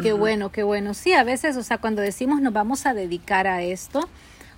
Qué 0.00 0.12
bueno, 0.12 0.50
qué 0.50 0.62
bueno. 0.62 0.94
Sí, 0.94 1.12
a 1.12 1.22
veces, 1.22 1.56
o 1.56 1.62
sea, 1.62 1.78
cuando 1.78 2.00
decimos 2.00 2.40
nos 2.40 2.52
vamos 2.52 2.86
a 2.86 2.94
dedicar 2.94 3.46
a 3.46 3.62
esto, 3.62 4.08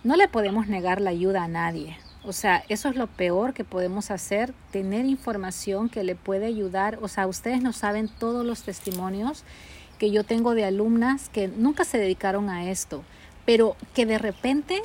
no 0.04 0.16
le 0.16 0.28
podemos 0.28 0.68
negar 0.68 1.00
la 1.00 1.10
ayuda 1.10 1.44
a 1.44 1.48
nadie. 1.48 1.96
O 2.22 2.32
sea, 2.32 2.64
eso 2.68 2.88
es 2.88 2.96
lo 2.96 3.06
peor 3.06 3.52
que 3.52 3.64
podemos 3.64 4.10
hacer, 4.10 4.54
tener 4.70 5.04
información 5.04 5.88
que 5.88 6.04
le 6.04 6.14
puede 6.14 6.46
ayudar. 6.46 6.98
O 7.02 7.08
sea, 7.08 7.26
ustedes 7.26 7.62
no 7.62 7.72
saben 7.72 8.08
todos 8.08 8.46
los 8.46 8.62
testimonios 8.62 9.44
que 9.98 10.10
yo 10.10 10.24
tengo 10.24 10.54
de 10.54 10.64
alumnas 10.64 11.28
que 11.28 11.48
nunca 11.48 11.84
se 11.84 11.98
dedicaron 11.98 12.48
a 12.48 12.70
esto, 12.70 13.02
pero 13.44 13.76
que 13.94 14.06
de 14.06 14.18
repente 14.18 14.80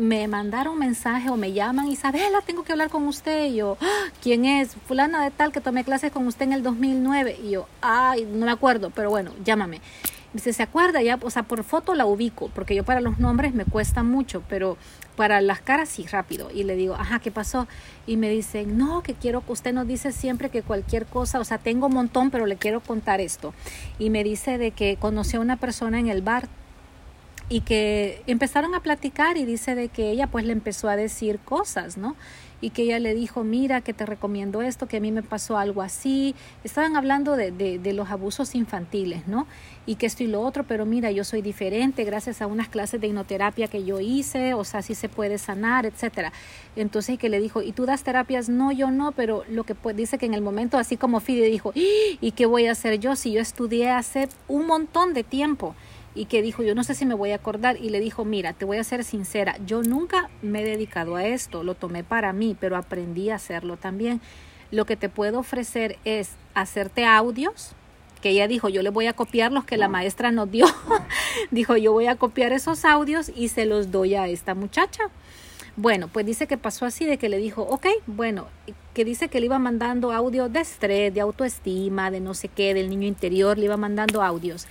me 0.00 0.26
mandaron 0.28 0.78
mensaje 0.78 1.28
o 1.28 1.36
me 1.36 1.52
llaman, 1.52 1.86
Isabela, 1.86 2.40
tengo 2.40 2.64
que 2.64 2.72
hablar 2.72 2.88
con 2.88 3.06
usted. 3.06 3.46
Y 3.46 3.56
yo, 3.56 3.76
ah, 3.82 4.04
¿quién 4.22 4.46
es? 4.46 4.74
Fulana 4.88 5.22
de 5.22 5.30
tal 5.30 5.52
que 5.52 5.60
tomé 5.60 5.84
clases 5.84 6.10
con 6.10 6.26
usted 6.26 6.46
en 6.46 6.54
el 6.54 6.62
2009. 6.62 7.38
Y 7.44 7.50
yo, 7.50 7.68
ay, 7.82 8.24
no 8.24 8.46
me 8.46 8.52
acuerdo, 8.52 8.90
pero 8.90 9.10
bueno, 9.10 9.32
llámame. 9.44 9.82
Dice, 10.32 10.52
¿se 10.52 10.62
acuerda? 10.62 11.02
Ya, 11.02 11.18
o 11.20 11.28
sea, 11.30 11.42
por 11.42 11.64
foto 11.64 11.94
la 11.94 12.06
ubico, 12.06 12.50
porque 12.54 12.74
yo 12.74 12.84
para 12.84 13.00
los 13.00 13.18
nombres 13.18 13.52
me 13.52 13.64
cuesta 13.64 14.02
mucho, 14.02 14.42
pero 14.48 14.78
para 15.16 15.42
las 15.42 15.60
caras 15.60 15.90
sí, 15.90 16.06
rápido. 16.06 16.50
Y 16.50 16.62
le 16.62 16.76
digo, 16.76 16.94
ajá, 16.94 17.18
¿qué 17.18 17.30
pasó? 17.30 17.68
Y 18.06 18.16
me 18.16 18.30
dice, 18.30 18.64
no, 18.64 19.02
que 19.02 19.12
quiero 19.12 19.44
que 19.44 19.52
usted 19.52 19.74
nos 19.74 19.86
dice 19.86 20.12
siempre 20.12 20.48
que 20.48 20.62
cualquier 20.62 21.04
cosa, 21.04 21.40
o 21.40 21.44
sea, 21.44 21.58
tengo 21.58 21.88
un 21.88 21.94
montón, 21.94 22.30
pero 22.30 22.46
le 22.46 22.56
quiero 22.56 22.80
contar 22.80 23.20
esto. 23.20 23.52
Y 23.98 24.08
me 24.08 24.24
dice 24.24 24.56
de 24.56 24.70
que 24.70 24.96
conoció 24.96 25.40
a 25.40 25.42
una 25.42 25.56
persona 25.56 25.98
en 25.98 26.08
el 26.08 26.22
bar 26.22 26.48
y 27.50 27.60
que 27.60 28.22
empezaron 28.26 28.74
a 28.74 28.80
platicar 28.80 29.36
y 29.36 29.44
dice 29.44 29.74
de 29.74 29.88
que 29.88 30.10
ella 30.10 30.28
pues 30.28 30.46
le 30.46 30.52
empezó 30.52 30.88
a 30.88 30.96
decir 30.96 31.38
cosas, 31.40 31.98
¿no? 31.98 32.16
y 32.60 32.70
que 32.70 32.82
ella 32.82 32.98
le 32.98 33.14
dijo, 33.14 33.42
mira, 33.42 33.80
que 33.80 33.94
te 33.94 34.04
recomiendo 34.04 34.62
esto, 34.62 34.86
que 34.86 34.98
a 34.98 35.00
mí 35.00 35.12
me 35.12 35.22
pasó 35.22 35.56
algo 35.56 35.82
así. 35.82 36.34
Estaban 36.62 36.96
hablando 36.96 37.36
de, 37.36 37.50
de, 37.50 37.78
de, 37.78 37.92
los 37.92 38.10
abusos 38.10 38.54
infantiles, 38.54 39.26
¿no? 39.26 39.46
Y 39.86 39.94
que 39.94 40.06
esto 40.06 40.22
y 40.22 40.26
lo 40.26 40.42
otro, 40.42 40.64
pero 40.64 40.84
mira, 40.84 41.10
yo 41.10 41.24
soy 41.24 41.40
diferente 41.40 42.04
gracias 42.04 42.42
a 42.42 42.46
unas 42.46 42.68
clases 42.68 43.00
de 43.00 43.06
hipnoterapia 43.06 43.68
que 43.68 43.84
yo 43.84 44.00
hice, 44.00 44.54
o 44.54 44.64
sea, 44.64 44.82
sí 44.82 44.94
se 44.94 45.08
puede 45.08 45.38
sanar, 45.38 45.86
etcétera. 45.86 46.32
Entonces, 46.76 47.14
y 47.14 47.18
que 47.18 47.30
le 47.30 47.40
dijo, 47.40 47.62
¿y 47.62 47.72
tú 47.72 47.86
das 47.86 48.02
terapias? 48.02 48.48
No, 48.48 48.72
yo 48.72 48.90
no, 48.90 49.12
pero 49.12 49.44
lo 49.48 49.64
que 49.64 49.74
dice 49.94 50.18
que 50.18 50.26
en 50.26 50.34
el 50.34 50.42
momento, 50.42 50.76
así 50.76 50.96
como 50.96 51.20
Fide 51.20 51.46
dijo, 51.46 51.72
¿y 51.74 52.32
qué 52.32 52.46
voy 52.46 52.66
a 52.66 52.72
hacer 52.72 53.00
yo 53.00 53.16
si 53.16 53.32
yo 53.32 53.40
estudié 53.40 53.90
hace 53.90 54.28
un 54.48 54.66
montón 54.66 55.14
de 55.14 55.24
tiempo? 55.24 55.74
Y 56.14 56.26
que 56.26 56.42
dijo, 56.42 56.62
yo 56.62 56.74
no 56.74 56.84
sé 56.84 56.94
si 56.94 57.06
me 57.06 57.14
voy 57.14 57.30
a 57.30 57.36
acordar, 57.36 57.76
y 57.76 57.90
le 57.90 58.00
dijo, 58.00 58.24
mira, 58.24 58.52
te 58.52 58.64
voy 58.64 58.78
a 58.78 58.84
ser 58.84 59.04
sincera, 59.04 59.56
yo 59.64 59.82
nunca 59.82 60.30
me 60.42 60.62
he 60.62 60.64
dedicado 60.64 61.16
a 61.16 61.24
esto, 61.24 61.62
lo 61.62 61.74
tomé 61.74 62.04
para 62.04 62.32
mí, 62.32 62.56
pero 62.58 62.76
aprendí 62.76 63.30
a 63.30 63.36
hacerlo 63.36 63.76
también. 63.76 64.20
Lo 64.70 64.84
que 64.86 64.96
te 64.96 65.08
puedo 65.08 65.38
ofrecer 65.38 65.98
es 66.04 66.30
hacerte 66.54 67.04
audios, 67.04 67.74
que 68.20 68.30
ella 68.30 68.48
dijo, 68.48 68.68
yo 68.68 68.82
le 68.82 68.90
voy 68.90 69.06
a 69.06 69.14
copiar 69.14 69.50
los 69.50 69.64
que 69.64 69.76
la 69.76 69.88
maestra 69.88 70.30
nos 70.30 70.50
dio. 70.50 70.66
dijo, 71.50 71.76
yo 71.76 71.92
voy 71.92 72.06
a 72.06 72.16
copiar 72.16 72.52
esos 72.52 72.84
audios 72.84 73.30
y 73.34 73.48
se 73.48 73.64
los 73.64 73.90
doy 73.90 74.14
a 74.14 74.28
esta 74.28 74.54
muchacha. 74.54 75.04
Bueno, 75.76 76.08
pues 76.08 76.26
dice 76.26 76.46
que 76.46 76.58
pasó 76.58 76.84
así, 76.84 77.06
de 77.06 77.16
que 77.16 77.28
le 77.28 77.38
dijo, 77.38 77.62
ok, 77.62 77.86
bueno, 78.06 78.48
que 78.92 79.04
dice 79.04 79.28
que 79.28 79.40
le 79.40 79.46
iba 79.46 79.58
mandando 79.58 80.12
audios 80.12 80.52
de 80.52 80.60
estrés, 80.60 81.14
de 81.14 81.20
autoestima, 81.20 82.10
de 82.10 82.20
no 82.20 82.34
sé 82.34 82.48
qué, 82.48 82.74
del 82.74 82.90
niño 82.90 83.06
interior, 83.06 83.56
le 83.56 83.64
iba 83.64 83.76
mandando 83.76 84.22
audios. 84.22 84.66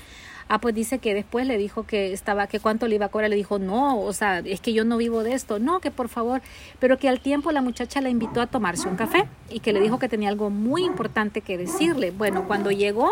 Ah, 0.51 0.59
pues 0.59 0.73
dice 0.73 0.97
que 0.97 1.13
después 1.13 1.45
le 1.45 1.59
dijo 1.59 1.83
que 1.83 2.11
estaba, 2.11 2.47
que 2.47 2.59
cuánto 2.59 2.87
le 2.87 2.95
iba 2.95 3.05
a 3.05 3.09
cobrar, 3.09 3.29
le 3.29 3.35
dijo, 3.35 3.59
no, 3.59 4.01
o 4.01 4.11
sea, 4.13 4.39
es 4.39 4.59
que 4.61 4.73
yo 4.73 4.83
no 4.83 4.97
vivo 4.97 5.21
de 5.21 5.33
esto, 5.33 5.59
no, 5.59 5.79
que 5.79 5.91
por 5.91 6.09
favor, 6.09 6.41
pero 6.79 6.97
que 6.97 7.07
al 7.07 7.19
tiempo 7.19 7.51
la 7.51 7.61
muchacha 7.61 8.01
la 8.01 8.09
invitó 8.09 8.41
a 8.41 8.47
tomarse 8.47 8.87
un 8.87 8.95
café 8.95 9.27
y 9.51 9.59
que 9.59 9.73
le 9.73 9.79
dijo 9.79 9.99
que 9.99 10.09
tenía 10.09 10.27
algo 10.27 10.49
muy 10.49 10.83
importante 10.85 11.41
que 11.41 11.59
decirle. 11.59 12.09
Bueno, 12.09 12.47
cuando 12.47 12.71
llegó 12.71 13.11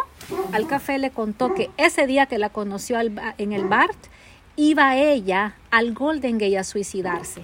al 0.52 0.66
café 0.66 0.98
le 0.98 1.12
contó 1.12 1.54
que 1.54 1.70
ese 1.78 2.08
día 2.08 2.26
que 2.26 2.40
la 2.40 2.50
conoció 2.50 3.00
en 3.00 3.54
el 3.54 3.66
BART, 3.66 3.96
iba 4.56 4.98
ella 4.98 5.54
al 5.70 5.94
Golden 5.94 6.40
Gate 6.40 6.58
a 6.58 6.64
suicidarse. 6.64 7.44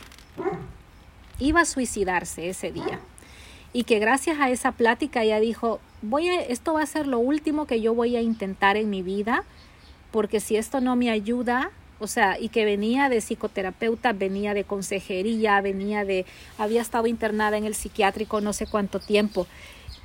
Iba 1.37 1.61
a 1.61 1.65
suicidarse 1.65 2.49
ese 2.49 2.71
día. 2.71 2.99
Y 3.73 3.83
que 3.83 3.99
gracias 3.99 4.39
a 4.39 4.49
esa 4.49 4.71
plática 4.71 5.21
ella 5.21 5.39
dijo, 5.39 5.79
voy 6.01 6.29
a, 6.29 6.41
esto 6.41 6.73
va 6.73 6.81
a 6.81 6.87
ser 6.87 7.05
lo 7.05 7.19
último 7.19 7.67
que 7.67 7.79
yo 7.79 7.93
voy 7.93 8.15
a 8.15 8.21
intentar 8.21 8.75
en 8.75 8.89
mi 8.89 9.03
vida 9.03 9.43
porque 10.13 10.39
si 10.39 10.55
esto 10.55 10.79
no 10.79 10.95
me 10.95 11.09
ayuda, 11.09 11.71
o 11.99 12.05
sea, 12.05 12.39
y 12.39 12.49
que 12.49 12.65
venía 12.65 13.09
de 13.09 13.19
psicoterapeuta, 13.19 14.13
venía 14.13 14.53
de 14.53 14.63
consejería, 14.63 15.59
venía 15.59 16.05
de, 16.05 16.27
había 16.59 16.83
estado 16.83 17.07
internada 17.07 17.57
en 17.57 17.65
el 17.65 17.73
psiquiátrico 17.73 18.39
no 18.39 18.53
sé 18.53 18.67
cuánto 18.67 18.99
tiempo. 18.99 19.47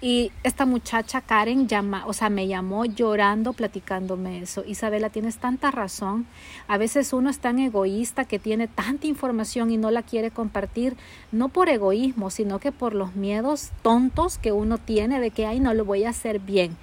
Y 0.01 0.33
esta 0.44 0.64
muchacha 0.64 1.21
Karen 1.21 1.68
llama, 1.68 2.07
o 2.07 2.14
sea, 2.14 2.31
me 2.31 2.47
llamó 2.47 2.87
llorando, 2.87 3.53
platicándome 3.53 4.40
eso. 4.40 4.64
Isabela, 4.64 5.11
tienes 5.11 5.37
tanta 5.38 5.71
razón. 5.73 6.27
A 6.68 6.79
veces 6.79 7.12
uno 7.12 7.29
es 7.29 7.40
tan 7.40 7.59
egoísta 7.59 8.25
que 8.25 8.38
tiene 8.38 8.66
tanta 8.66 9.09
información 9.09 9.71
y 9.71 9.77
no 9.77 9.90
la 9.90 10.03
quiere 10.05 10.31
compartir, 10.31 10.97
no 11.33 11.49
por 11.49 11.68
egoísmo, 11.68 12.31
sino 12.31 12.61
que 12.61 12.73
por 12.73 12.94
los 12.94 13.14
miedos 13.14 13.73
tontos 13.83 14.38
que 14.38 14.53
uno 14.53 14.79
tiene 14.79 15.21
de 15.21 15.33
que, 15.33 15.44
ay, 15.47 15.61
no 15.61 15.75
lo 15.75 15.85
voy 15.85 16.05
a 16.05 16.11
hacer 16.11 16.38
bien. 16.38 16.77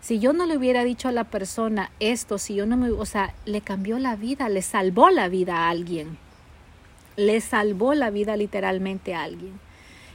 Si 0.00 0.20
yo 0.20 0.32
no 0.32 0.46
le 0.46 0.56
hubiera 0.56 0.84
dicho 0.84 1.08
a 1.08 1.12
la 1.12 1.24
persona 1.24 1.90
esto, 2.00 2.38
si 2.38 2.54
yo 2.54 2.66
no 2.66 2.76
me, 2.76 2.90
o 2.90 3.04
sea, 3.04 3.34
le 3.44 3.60
cambió 3.60 3.98
la 3.98 4.16
vida, 4.16 4.48
le 4.48 4.62
salvó 4.62 5.10
la 5.10 5.28
vida 5.28 5.56
a 5.56 5.70
alguien. 5.70 6.18
Le 7.16 7.40
salvó 7.40 7.94
la 7.94 8.10
vida 8.10 8.36
literalmente 8.36 9.14
a 9.14 9.22
alguien. 9.24 9.58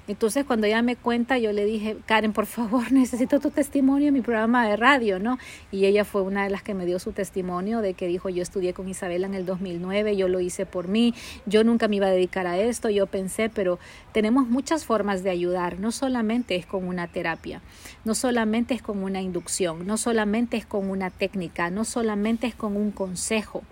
Entonces, 0.05 0.43
cuando 0.43 0.67
ella 0.67 0.81
me 0.81 0.97
cuenta, 0.97 1.37
yo 1.37 1.53
le 1.53 1.63
dije, 1.63 1.95
Karen, 2.05 2.33
por 2.33 2.45
favor, 2.45 2.91
necesito 2.91 3.39
tu 3.39 3.51
testimonio 3.51 4.09
en 4.09 4.13
mi 4.13 4.21
programa 4.21 4.67
de 4.67 4.75
radio, 4.75 5.17
¿no? 5.17 5.39
Y 5.71 5.85
ella 5.85 6.03
fue 6.03 6.21
una 6.21 6.43
de 6.43 6.49
las 6.49 6.61
que 6.61 6.73
me 6.73 6.85
dio 6.85 6.99
su 6.99 7.13
testimonio 7.13 7.79
de 7.79 7.93
que 7.93 8.07
dijo, 8.07 8.27
yo 8.27 8.43
estudié 8.43 8.73
con 8.73 8.89
Isabela 8.89 9.27
en 9.27 9.33
el 9.33 9.45
2009, 9.45 10.17
yo 10.17 10.27
lo 10.27 10.41
hice 10.41 10.65
por 10.65 10.89
mí, 10.89 11.13
yo 11.45 11.63
nunca 11.63 11.87
me 11.87 11.95
iba 11.95 12.07
a 12.07 12.11
dedicar 12.11 12.47
a 12.47 12.57
esto, 12.57 12.89
yo 12.89 13.07
pensé, 13.07 13.49
pero 13.49 13.79
tenemos 14.11 14.45
muchas 14.45 14.83
formas 14.83 15.23
de 15.23 15.29
ayudar, 15.29 15.79
no 15.79 15.93
solamente 15.93 16.57
es 16.57 16.65
con 16.65 16.85
una 16.85 17.07
terapia, 17.07 17.61
no 18.03 18.13
solamente 18.13 18.73
es 18.73 18.81
con 18.81 19.03
una 19.03 19.21
inducción, 19.21 19.87
no 19.87 19.95
solamente 19.95 20.57
es 20.57 20.65
con 20.65 20.89
una 20.89 21.11
técnica, 21.11 21.69
no 21.69 21.85
solamente 21.85 22.47
es 22.47 22.55
con 22.55 22.75
un 22.75 22.91
consejo, 22.91 23.63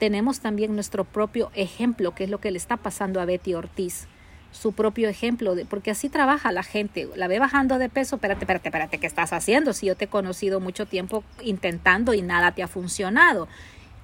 tenemos 0.00 0.40
también 0.40 0.74
nuestro 0.74 1.04
propio 1.04 1.52
ejemplo, 1.54 2.12
que 2.12 2.24
es 2.24 2.30
lo 2.30 2.40
que 2.40 2.50
le 2.50 2.58
está 2.58 2.76
pasando 2.76 3.20
a 3.20 3.24
Betty 3.24 3.54
Ortiz 3.54 4.08
su 4.52 4.72
propio 4.72 5.08
ejemplo, 5.08 5.54
de, 5.54 5.64
porque 5.64 5.90
así 5.90 6.08
trabaja 6.08 6.52
la 6.52 6.62
gente. 6.62 7.08
La 7.14 7.28
ve 7.28 7.38
bajando 7.38 7.78
de 7.78 7.88
peso, 7.88 8.16
espérate, 8.16 8.44
espérate, 8.44 8.68
espérate, 8.68 8.98
¿qué 8.98 9.06
estás 9.06 9.32
haciendo? 9.32 9.72
Si 9.72 9.86
yo 9.86 9.96
te 9.96 10.06
he 10.06 10.08
conocido 10.08 10.60
mucho 10.60 10.86
tiempo 10.86 11.24
intentando 11.42 12.14
y 12.14 12.22
nada 12.22 12.52
te 12.52 12.62
ha 12.62 12.68
funcionado. 12.68 13.48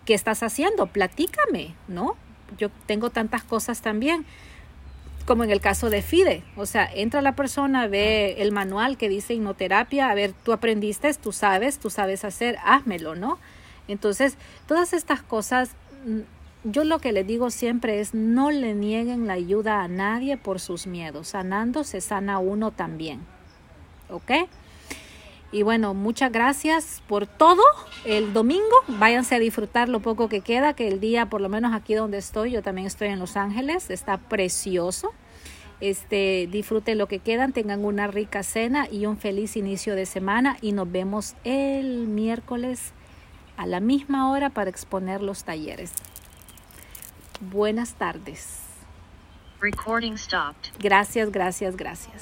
¿Qué 0.05 0.15
estás 0.15 0.43
haciendo? 0.43 0.87
Platícame, 0.87 1.75
¿no? 1.89 2.17
Yo 2.59 2.71
tengo 2.87 3.11
tantas 3.11 3.45
cosas 3.45 3.81
también, 3.81 4.27
como 5.25 5.45
en 5.45 5.51
el 5.51 5.61
caso 5.61 5.91
de 5.91 6.03
FIDE. 6.03 6.43
O 6.57 6.67
sea, 6.67 6.89
entra 6.93 7.23
la 7.23 7.35
persona, 7.35 7.87
ve 7.87 8.37
el 8.39 8.53
manual 8.53 8.99
que 8.99 9.09
dice 9.09 9.35
hipnoterapia, 9.35 10.11
a 10.11 10.15
ver, 10.15 10.35
tú 10.45 10.53
aprendiste, 10.53 11.13
tú 11.15 11.33
sabes, 11.33 11.79
tú 11.79 11.89
sabes 11.89 12.25
hacer, 12.25 12.59
házmelo, 12.65 13.15
¿no? 13.15 13.39
Entonces, 13.89 14.37
todas 14.67 14.93
estas 14.93 15.23
cosas 15.23 15.71
mm, 16.05 16.21
yo 16.65 16.85
lo 16.85 17.01
que 17.01 17.13
le 17.13 17.25
digo 17.25 17.51
siempre 17.51 18.01
es 18.01 18.15
no 18.15 18.51
le 18.51 18.75
nieguen 18.75 19.27
la 19.27 19.35
ayuda 19.35 19.83
a 19.83 19.89
nadie 19.89 20.37
por 20.37 20.61
sus 20.61 20.87
miedos. 20.87 21.29
Sanando 21.29 21.85
se 21.85 22.01
sana 22.01 22.39
uno 22.39 22.71
también. 22.71 23.21
¿Ok? 24.11 24.33
Y 25.51 25.65
bueno, 25.65 25.93
muchas 25.93 26.33
gracias 26.33 27.03
por 27.07 27.27
todo. 27.27 27.63
El 28.07 28.33
domingo 28.33 28.63
váyanse 28.89 29.35
a 29.35 29.39
disfrutar 29.39 29.89
lo 29.89 30.01
poco 30.01 30.29
que 30.29 30.41
queda, 30.41 30.73
que 30.73 30.89
el 30.89 30.99
día, 30.99 31.27
por 31.27 31.43
lo 31.43 31.51
menos 31.51 31.75
aquí 31.75 31.95
donde 31.95 32.17
estoy, 32.19 32.53
yo 32.53 32.63
también 32.63 32.87
estoy 32.87 33.09
en 33.09 33.19
Los 33.19 33.37
Ángeles, 33.37 33.91
está 33.91 34.17
precioso. 34.17 35.13
Este, 35.81 36.49
disfruten 36.51 36.97
lo 36.97 37.07
que 37.07 37.19
quedan, 37.19 37.53
tengan 37.53 37.85
una 37.85 38.07
rica 38.07 38.45
cena 38.45 38.89
y 38.91 39.05
un 39.07 39.19
feliz 39.19 39.57
inicio 39.57 39.97
de 39.97 40.07
semana 40.07 40.57
y 40.63 40.73
nos 40.73 40.91
vemos 40.91 41.35
el 41.45 42.07
miércoles 42.07 42.93
a 43.57 43.67
la 43.67 43.81
misma 43.81 44.31
hora 44.31 44.49
para 44.49 44.71
exponer 44.71 45.23
los 45.23 45.45
talleres. 45.45 45.93
Buenas 47.51 47.95
tardes. 47.95 48.61
Recording 49.61 50.17
stopped. 50.17 50.71
Gracias, 50.79 51.33
gracias, 51.33 51.77
gracias. 51.77 52.21